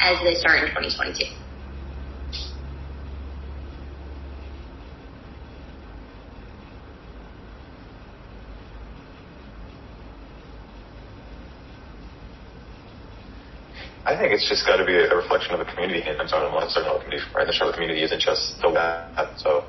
as 0.00 0.18
they 0.22 0.34
start 0.34 0.62
in 0.62 0.68
2022. 0.68 1.24
I 14.04 14.11
think 14.22 14.38
it's 14.38 14.46
just 14.48 14.62
got 14.62 14.78
to 14.78 14.86
be 14.86 14.94
a 14.94 15.16
reflection 15.18 15.50
of 15.50 15.58
the 15.58 15.66
community 15.66 15.98
and 16.06 16.14
so 16.30 16.38
on 16.38 16.54
the 16.54 16.70
Charlotte 16.70 17.02
community, 17.02 17.26
right? 17.34 17.46
The 17.46 17.52
Charlotte 17.52 17.74
community 17.74 18.06
isn't 18.06 18.22
just 18.22 18.54
the 18.62 18.70
that. 18.70 19.34
So 19.42 19.66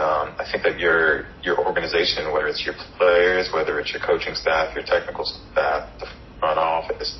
um, 0.00 0.32
I 0.40 0.48
think 0.48 0.64
that 0.64 0.80
your 0.80 1.28
your 1.44 1.60
organization, 1.60 2.32
whether 2.32 2.48
it's 2.48 2.64
your 2.64 2.74
players, 2.96 3.52
whether 3.52 3.78
it's 3.78 3.92
your 3.92 4.00
coaching 4.00 4.34
staff, 4.34 4.74
your 4.74 4.88
technical 4.88 5.28
staff, 5.28 5.92
the 6.00 6.08
front 6.40 6.58
office, 6.58 7.12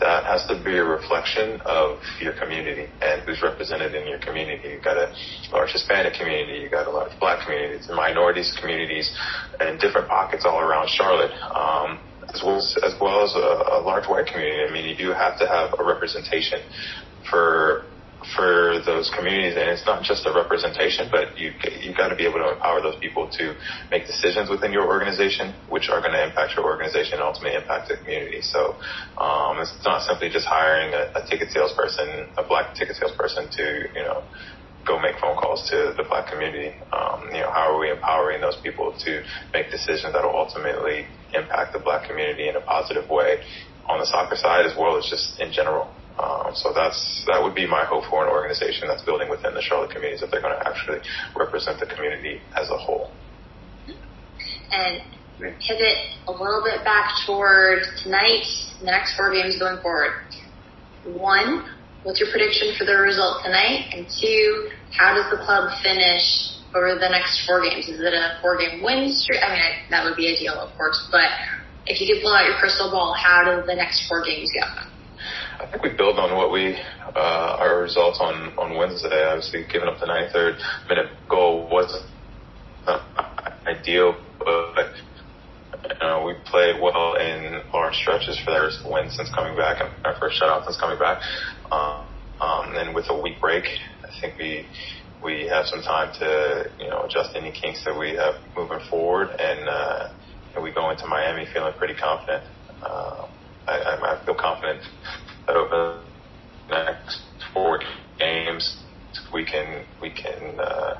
that 0.00 0.26
has 0.26 0.42
to 0.50 0.58
be 0.66 0.74
a 0.76 0.84
reflection 0.84 1.62
of 1.64 2.02
your 2.20 2.34
community 2.34 2.90
and 3.00 3.22
who's 3.22 3.40
represented 3.40 3.94
in 3.94 4.08
your 4.10 4.18
community. 4.18 4.74
You've 4.74 4.82
got 4.82 4.98
a 4.98 5.14
large 5.52 5.70
Hispanic 5.70 6.18
community, 6.18 6.58
you've 6.58 6.74
got 6.74 6.88
a 6.88 6.90
large 6.90 7.14
black 7.20 7.46
communities, 7.46 7.86
minorities 7.88 8.50
communities, 8.58 9.06
and 9.60 9.78
different 9.78 10.08
pockets 10.08 10.42
all 10.44 10.58
around 10.58 10.90
Charlotte, 10.90 11.32
um, 11.54 12.02
as 12.34 12.42
well 12.42 12.56
as, 12.56 12.74
as 12.82 12.94
well 13.00 13.24
as 13.24 13.32
a, 13.34 13.78
a 13.78 13.80
large 13.80 14.06
white 14.06 14.26
community. 14.26 14.64
I 14.68 14.72
mean, 14.72 14.84
you 14.84 14.96
do 14.96 15.12
have 15.12 15.38
to 15.38 15.46
have 15.46 15.70
a 15.78 15.84
representation 15.84 16.58
for 17.30 17.84
for 18.36 18.80
those 18.86 19.10
communities, 19.16 19.52
and 19.52 19.68
it's 19.68 19.84
not 19.84 20.02
just 20.02 20.24
a 20.24 20.32
representation, 20.32 21.08
but 21.12 21.36
you 21.36 21.52
you 21.80 21.92
got 21.94 22.08
to 22.08 22.16
be 22.16 22.24
able 22.24 22.40
to 22.40 22.52
empower 22.56 22.80
those 22.80 22.96
people 23.00 23.28
to 23.36 23.54
make 23.90 24.06
decisions 24.06 24.48
within 24.48 24.72
your 24.72 24.86
organization, 24.86 25.54
which 25.68 25.90
are 25.90 26.00
going 26.00 26.12
to 26.12 26.24
impact 26.24 26.56
your 26.56 26.64
organization 26.64 27.20
and 27.20 27.22
ultimately 27.22 27.56
impact 27.56 27.88
the 27.88 27.96
community. 27.98 28.40
So 28.40 28.76
um, 29.20 29.60
it's 29.60 29.76
not 29.84 30.02
simply 30.02 30.30
just 30.30 30.46
hiring 30.46 30.94
a, 30.94 31.20
a 31.20 31.22
ticket 31.28 31.50
salesperson, 31.50 32.32
a 32.38 32.44
black 32.48 32.74
ticket 32.74 32.96
salesperson, 32.96 33.48
to 33.50 33.64
you 33.94 34.02
know 34.02 34.24
go 34.86 35.00
make 35.00 35.18
phone 35.18 35.36
calls 35.36 35.68
to 35.70 35.94
the 35.96 36.04
black 36.04 36.30
community. 36.30 36.74
Um, 36.92 37.26
you 37.32 37.40
know, 37.40 37.50
how 37.50 37.72
are 37.74 37.78
we 37.78 37.90
empowering 37.90 38.40
those 38.40 38.56
people 38.62 38.94
to 39.04 39.22
make 39.52 39.70
decisions 39.70 40.12
that 40.12 40.22
will 40.22 40.36
ultimately 40.36 41.06
impact 41.34 41.72
the 41.72 41.78
black 41.78 42.08
community 42.08 42.48
in 42.48 42.56
a 42.56 42.60
positive 42.60 43.08
way 43.10 43.42
on 43.88 43.98
the 43.98 44.06
soccer 44.06 44.36
side 44.36 44.64
as 44.66 44.76
well 44.76 44.96
as 44.96 45.06
just 45.08 45.40
in 45.40 45.52
general. 45.52 45.92
Um, 46.18 46.54
so 46.54 46.72
that's 46.72 47.24
that 47.26 47.42
would 47.42 47.54
be 47.54 47.66
my 47.66 47.84
hope 47.84 48.04
for 48.08 48.24
an 48.24 48.30
organization 48.30 48.86
that's 48.86 49.02
building 49.02 49.28
within 49.28 49.52
the 49.54 49.62
Charlotte 49.62 49.90
communities 49.90 50.20
that 50.20 50.30
they're 50.30 50.42
going 50.42 50.56
to 50.56 50.66
actually 50.66 51.00
represent 51.34 51.80
the 51.80 51.86
community 51.86 52.40
as 52.54 52.70
a 52.70 52.78
whole. 52.78 53.10
And 54.70 55.02
pivot 55.38 55.96
a 56.28 56.32
little 56.32 56.62
bit 56.62 56.84
back 56.84 57.10
toward 57.26 57.82
tonight, 58.02 58.46
the 58.78 58.86
next 58.86 59.16
four 59.16 59.32
games 59.32 59.58
going 59.58 59.82
forward. 59.82 60.12
One, 61.04 61.68
what's 62.04 62.20
your 62.20 62.30
prediction 62.30 62.76
for 62.78 62.84
the 62.84 62.94
result 62.94 63.42
tonight? 63.42 63.90
And 63.92 64.06
two, 64.06 64.70
how 64.92 65.16
does 65.16 65.26
the 65.32 65.42
club 65.44 65.72
finish 65.82 66.22
over 66.76 66.94
the 66.94 67.08
next 67.08 67.44
four 67.46 67.64
games? 67.64 67.88
Is 67.88 67.98
it 67.98 68.12
a 68.12 68.38
four 68.40 68.56
game 68.56 68.84
win 68.84 69.10
streak? 69.10 69.40
I 69.42 69.48
mean, 69.48 69.60
I, 69.60 69.70
that 69.90 70.04
would 70.04 70.16
be 70.16 70.30
ideal, 70.30 70.54
of 70.54 70.70
course, 70.76 71.08
but 71.10 71.26
if 71.86 72.00
you 72.00 72.06
could 72.06 72.22
blow 72.22 72.36
out 72.36 72.46
your 72.46 72.56
crystal 72.56 72.90
ball, 72.90 73.16
how 73.16 73.42
do 73.44 73.66
the 73.66 73.74
next 73.74 74.06
four 74.08 74.22
games 74.24 74.52
go? 74.52 74.64
I 75.60 75.70
think 75.70 75.82
we 75.82 75.96
build 75.96 76.18
on 76.18 76.36
what 76.36 76.52
we 76.52 76.76
uh, 77.16 77.56
our 77.58 77.80
results 77.80 78.18
on 78.20 78.52
on 78.58 78.76
Wednesday. 78.76 79.24
Obviously, 79.24 79.64
giving 79.72 79.88
up 79.88 79.98
the 79.98 80.06
93rd 80.06 80.58
minute 80.88 81.10
goal 81.28 81.68
wasn't 81.70 82.04
ideal, 83.66 84.12
but 84.12 84.23
know, 86.04 86.24
we 86.24 86.34
played 86.46 86.80
well 86.80 87.14
in 87.16 87.60
large 87.72 87.94
stretches 87.94 88.38
for 88.44 88.52
their 88.52 88.70
win 88.84 89.10
since 89.10 89.30
coming 89.34 89.56
back 89.56 89.80
and 89.80 89.90
our 90.04 90.14
first 90.20 90.40
shutout 90.40 90.64
since 90.64 90.78
coming 90.78 90.98
back. 90.98 91.18
Um, 91.72 92.04
um, 92.40 92.74
and 92.76 92.94
with 92.94 93.06
a 93.10 93.20
week 93.20 93.40
break, 93.40 93.64
I 93.64 94.08
think 94.20 94.38
we 94.38 94.66
we 95.22 95.48
have 95.48 95.66
some 95.66 95.82
time 95.82 96.12
to 96.20 96.64
you 96.78 96.88
know 96.88 97.04
adjust 97.04 97.30
any 97.36 97.52
kinks 97.52 97.84
that 97.84 97.98
we 97.98 98.10
have 98.16 98.34
moving 98.56 98.80
forward, 98.90 99.28
and, 99.38 99.68
uh, 99.68 100.08
and 100.54 100.62
we 100.64 100.72
go 100.72 100.90
into 100.90 101.06
Miami 101.06 101.46
feeling 101.52 101.72
pretty 101.78 101.94
confident. 101.94 102.44
Uh, 102.82 103.26
I, 103.66 104.18
I 104.20 104.24
feel 104.26 104.34
confident 104.34 104.80
that 105.46 105.56
over 105.56 106.02
the 106.68 106.74
next 106.74 107.22
four 107.54 107.80
games 108.18 108.84
we 109.32 109.44
can 109.44 109.84
we 110.02 110.10
can 110.10 110.58
uh, 110.60 110.94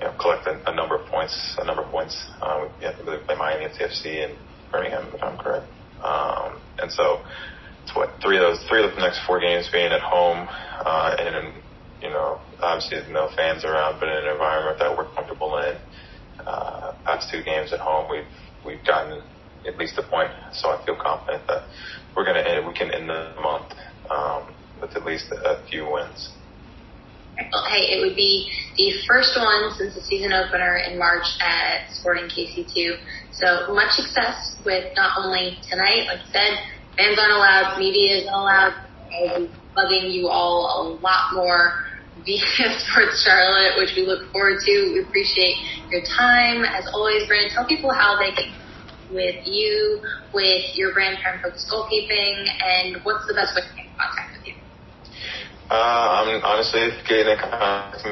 you 0.00 0.06
know 0.06 0.14
collect 0.20 0.46
a, 0.46 0.70
a 0.70 0.74
number 0.74 0.96
of 0.96 1.06
points 1.06 1.56
a 1.58 1.64
number 1.64 1.82
of 1.82 1.90
points. 1.90 2.16
Uh, 2.40 2.68
we 2.78 2.84
have 2.84 2.96
to 2.98 3.04
play 3.04 3.36
Miami 3.36 3.64
and 3.66 3.74
CFC 3.74 4.24
and 4.24 4.38
Birmingham 4.70 5.08
if 5.14 5.22
I'm 5.22 5.38
correct. 5.38 5.66
Um, 6.02 6.60
and 6.78 6.92
so 6.92 7.20
it's 7.82 7.94
what 7.94 8.10
three 8.22 8.36
of 8.36 8.42
those 8.42 8.62
three 8.68 8.84
of 8.84 8.94
the 8.94 9.00
next 9.00 9.20
four 9.26 9.40
games 9.40 9.68
being 9.72 9.92
at 9.92 10.00
home 10.00 10.48
uh, 10.84 11.16
and 11.18 11.54
you 12.02 12.10
know 12.10 12.40
obviously 12.62 13.00
no 13.12 13.28
fans 13.36 13.64
around, 13.64 14.00
but 14.00 14.08
in 14.08 14.24
an 14.24 14.30
environment 14.32 14.78
that 14.78 14.96
we're 14.96 15.08
comfortable 15.14 15.58
in. 15.58 15.76
Uh, 16.46 16.92
past 17.04 17.30
two 17.30 17.42
games 17.42 17.72
at 17.72 17.80
home, 17.80 18.06
we've 18.10 18.26
we've 18.64 18.84
gotten 18.84 19.22
at 19.66 19.76
least 19.76 19.98
a 19.98 20.02
point, 20.02 20.30
so 20.52 20.70
I 20.70 20.84
feel 20.84 20.96
confident 20.96 21.46
that 21.48 21.64
we're 22.16 22.24
to 22.24 22.48
end, 22.48 22.66
we 22.66 22.74
can 22.74 22.90
end 22.90 23.08
the 23.08 23.34
month 23.40 23.72
um, 24.10 24.54
with 24.80 24.96
at 24.96 25.04
least 25.04 25.30
a 25.32 25.62
few 25.68 25.90
wins. 25.90 26.30
Hey, 27.38 27.94
it 27.94 28.02
would 28.02 28.16
be 28.16 28.50
the 28.76 28.90
first 29.06 29.38
one 29.38 29.70
since 29.78 29.94
the 29.94 30.02
season 30.02 30.32
opener 30.32 30.82
in 30.90 30.98
March 30.98 31.26
at 31.40 31.86
Sporting 31.94 32.26
KC2. 32.26 32.98
So 33.30 33.72
much 33.74 33.94
success 33.94 34.58
with 34.64 34.90
not 34.96 35.14
only 35.18 35.58
tonight, 35.70 36.10
like 36.10 36.18
you 36.26 36.32
said, 36.32 36.58
fans 36.96 37.18
aren't 37.18 37.38
allowed, 37.38 37.78
media 37.78 38.18
isn't 38.18 38.34
allowed. 38.34 38.74
I'll 39.14 39.46
be 39.46 39.52
bugging 39.76 40.12
you 40.12 40.28
all 40.28 40.98
a 40.98 40.98
lot 40.98 41.34
more 41.34 41.74
via 42.26 42.78
Sports 42.82 43.22
Charlotte, 43.22 43.78
which 43.78 43.94
we 43.94 44.02
look 44.02 44.32
forward 44.32 44.58
to. 44.66 44.72
We 44.92 45.06
appreciate 45.06 45.54
your 45.90 46.02
time. 46.18 46.64
As 46.64 46.90
always, 46.92 47.26
Brandon, 47.28 47.54
tell 47.54 47.66
people 47.66 47.94
how 47.94 48.18
they 48.18 48.34
can 48.34 48.52
with 49.10 49.46
you, 49.46 50.02
with 50.34 50.64
your 50.74 50.92
brand 50.92 51.18
Prime 51.22 51.40
Focus 51.40 51.64
Goalkeeping, 51.72 52.44
and 52.60 52.96
what's 53.04 53.26
the 53.26 53.32
best 53.32 53.56
way 53.56 53.62
to 53.62 53.76
get 53.76 53.86
in 53.86 53.92
contact? 53.96 54.37
Uh, 55.70 55.74
I'm 55.74 56.42
honestly 56.44 56.88
getting 57.06 57.32
in 57.32 57.38
contact. 57.38 58.06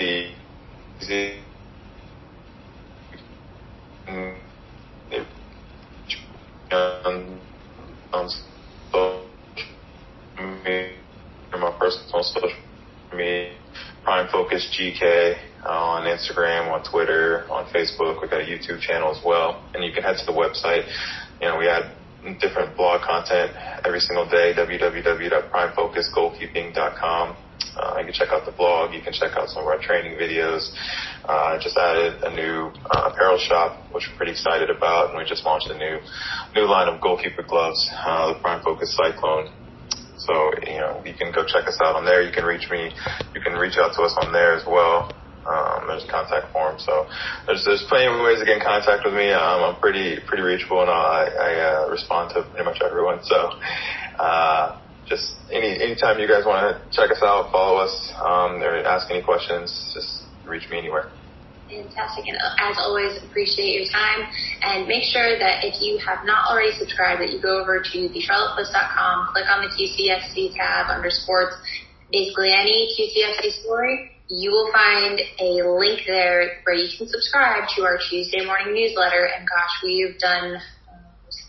Easy. 0.00 1.40
On 8.12 8.28
social 8.92 9.26
media, 10.38 10.92
my 11.52 11.76
personal 11.78 12.22
social 12.22 12.50
Prime 14.04 14.28
Focus 14.30 14.66
GK 14.78 15.36
on 15.66 16.04
Instagram, 16.04 16.70
on 16.70 16.84
Twitter, 16.88 17.50
on 17.50 17.66
Facebook. 17.72 18.22
We've 18.22 18.30
got 18.30 18.42
a 18.42 18.44
YouTube 18.44 18.80
channel 18.80 19.10
as 19.10 19.22
well. 19.24 19.68
And 19.74 19.84
you 19.84 19.92
can 19.92 20.04
head 20.04 20.16
to 20.18 20.24
the 20.24 20.32
website. 20.32 20.86
You 21.40 21.48
know, 21.48 21.58
we 21.58 21.68
add 21.68 21.97
different 22.36 22.76
blog 22.76 23.00
content 23.00 23.52
every 23.84 24.00
single 24.00 24.28
day, 24.28 24.52
www.primefocusgoalkeeping.com. 24.52 27.36
Uh, 27.78 27.98
you 27.98 28.04
can 28.04 28.14
check 28.14 28.28
out 28.30 28.44
the 28.44 28.52
blog. 28.52 28.92
You 28.92 29.00
can 29.00 29.12
check 29.12 29.36
out 29.36 29.48
some 29.48 29.62
of 29.62 29.68
our 29.68 29.78
training 29.78 30.18
videos. 30.18 30.70
Uh, 31.24 31.58
just 31.60 31.76
added 31.76 32.22
a 32.22 32.34
new 32.34 32.72
uh, 32.90 33.10
apparel 33.12 33.38
shop, 33.38 33.78
which 33.92 34.08
we're 34.10 34.16
pretty 34.16 34.32
excited 34.32 34.70
about, 34.70 35.10
and 35.10 35.18
we 35.18 35.24
just 35.24 35.44
launched 35.44 35.70
a 35.70 35.78
new 35.78 36.00
new 36.54 36.66
line 36.66 36.88
of 36.88 37.00
goalkeeper 37.00 37.42
gloves, 37.42 37.88
uh, 37.92 38.34
the 38.34 38.40
Prime 38.40 38.62
Focus 38.62 38.96
Cyclone. 38.96 39.50
So 40.18 40.50
you 40.66 40.78
know 40.78 41.02
you 41.06 41.14
can 41.14 41.32
go 41.32 41.44
check 41.46 41.68
us 41.68 41.78
out 41.80 41.94
on 41.94 42.04
there. 42.04 42.22
You 42.22 42.32
can 42.32 42.44
reach 42.44 42.68
me. 42.70 42.90
You 43.34 43.40
can 43.40 43.54
reach 43.54 43.78
out 43.78 43.94
to 43.94 44.02
us 44.02 44.16
on 44.22 44.32
there 44.32 44.54
as 44.54 44.66
well. 44.66 45.12
Um, 45.48 45.88
there's 45.88 46.04
a 46.04 46.10
contact 46.12 46.52
form, 46.52 46.76
so 46.78 47.08
there's 47.46 47.64
there's 47.64 47.82
plenty 47.88 48.04
of 48.04 48.20
ways 48.20 48.38
to 48.40 48.44
get 48.44 48.60
in 48.60 48.62
contact 48.62 49.00
with 49.04 49.14
me. 49.14 49.32
Um, 49.32 49.64
I'm 49.64 49.80
pretty 49.80 50.20
pretty 50.28 50.44
reachable, 50.44 50.82
and 50.84 50.90
I, 50.90 51.24
I 51.24 51.50
uh, 51.56 51.88
respond 51.88 52.36
to 52.36 52.44
pretty 52.52 52.68
much 52.68 52.84
everyone. 52.84 53.24
So 53.24 53.56
uh, 54.20 54.76
just 55.08 55.40
any 55.48 55.72
anytime 55.80 56.20
you 56.20 56.28
guys 56.28 56.44
want 56.44 56.68
to 56.68 56.76
check 56.92 57.08
us 57.10 57.24
out, 57.24 57.48
follow 57.50 57.80
us, 57.80 58.12
um, 58.20 58.60
or 58.60 58.76
ask 58.84 59.08
any 59.10 59.24
questions, 59.24 59.72
just 59.96 60.28
reach 60.44 60.68
me 60.68 60.78
anywhere. 60.84 61.08
Fantastic. 61.68 62.28
And 62.28 62.36
uh, 62.36 62.68
as 62.68 62.76
always, 62.80 63.16
appreciate 63.24 63.72
your 63.72 63.88
time. 63.88 64.28
And 64.62 64.88
make 64.88 65.04
sure 65.04 65.38
that 65.38 65.64
if 65.64 65.80
you 65.80 65.96
have 66.04 66.24
not 66.24 66.48
already 66.48 66.76
subscribed, 66.76 67.20
that 67.20 67.32
you 67.32 67.40
go 67.40 67.60
over 67.60 67.80
to 67.80 67.98
thecharlottepost.com, 68.08 69.28
click 69.32 69.44
on 69.48 69.64
the 69.64 69.70
QCFC 69.76 70.56
tab 70.56 70.88
under 70.88 71.10
sports, 71.10 71.56
basically 72.10 72.52
any 72.52 72.88
QCFC 72.96 73.64
story 73.64 74.12
you 74.28 74.50
will 74.50 74.70
find 74.72 75.20
a 75.40 75.68
link 75.78 76.02
there 76.06 76.60
where 76.64 76.76
you 76.76 76.88
can 76.96 77.08
subscribe 77.08 77.68
to 77.76 77.82
our 77.82 77.98
Tuesday 78.10 78.44
morning 78.44 78.74
newsletter. 78.74 79.24
And 79.24 79.48
gosh, 79.48 79.72
we've 79.82 80.18
done 80.18 80.60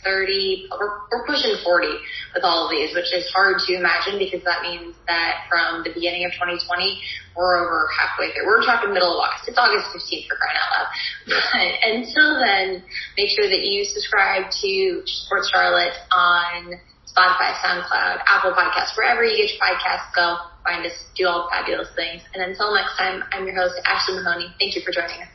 30, 0.04 0.70
we're, 0.72 1.26
pushing 1.28 1.56
40 1.64 1.88
with 2.34 2.44
all 2.44 2.66
of 2.66 2.72
these, 2.72 2.96
which 2.96 3.12
is 3.14 3.28
hard 3.36 3.60
to 3.68 3.76
imagine 3.76 4.18
because 4.18 4.44
that 4.46 4.62
means 4.62 4.96
that 5.08 5.44
from 5.50 5.84
the 5.84 5.92
beginning 5.92 6.24
of 6.24 6.32
2020, 6.32 7.02
we're 7.36 7.60
over 7.60 7.90
halfway 8.00 8.32
through. 8.32 8.48
We're 8.48 8.66
talking 8.66 8.94
middle 8.94 9.20
of 9.20 9.28
August. 9.28 9.50
It's 9.50 9.60
August 9.60 9.92
15th 9.92 10.28
for 10.28 10.38
crying 10.40 10.58
out 10.58 10.72
loud. 10.72 10.88
But 11.28 11.72
until 11.84 12.40
then, 12.40 12.84
make 13.18 13.30
sure 13.36 13.50
that 13.50 13.60
you 13.60 13.84
subscribe 13.86 14.50
to 14.64 15.02
Sports 15.06 15.52
Charlotte 15.52 15.94
on 16.16 16.80
Spotify, 17.16 17.54
SoundCloud, 17.56 18.22
Apple 18.28 18.52
Podcasts, 18.52 18.96
wherever 18.96 19.24
you 19.24 19.36
get 19.36 19.50
your 19.52 19.60
podcasts, 19.60 20.14
go 20.16 20.38
find 20.64 20.86
us, 20.86 20.94
do 21.16 21.28
all 21.28 21.44
the 21.44 21.50
fabulous 21.50 21.90
things. 21.96 22.22
And 22.34 22.44
until 22.44 22.74
next 22.74 22.96
time, 22.98 23.24
I'm 23.32 23.46
your 23.46 23.56
host, 23.56 23.76
Ashley 23.86 24.16
Mahoney. 24.16 24.54
Thank 24.60 24.76
you 24.76 24.82
for 24.82 24.92
joining 24.92 25.22
us. 25.22 25.28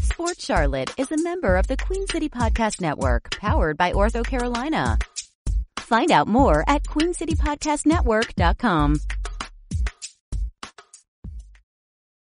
Sports 0.00 0.44
Charlotte 0.44 0.92
is 0.96 1.10
a 1.10 1.20
member 1.22 1.56
of 1.56 1.66
the 1.66 1.76
Queen 1.76 2.06
City 2.06 2.28
Podcast 2.28 2.80
Network, 2.80 3.32
powered 3.32 3.76
by 3.76 3.90
Ortho 3.92 4.24
Carolina. 4.24 4.96
Find 5.80 6.12
out 6.12 6.28
more 6.28 6.62
at 6.68 6.84
queencitypodcastnetwork.com. 6.84 9.00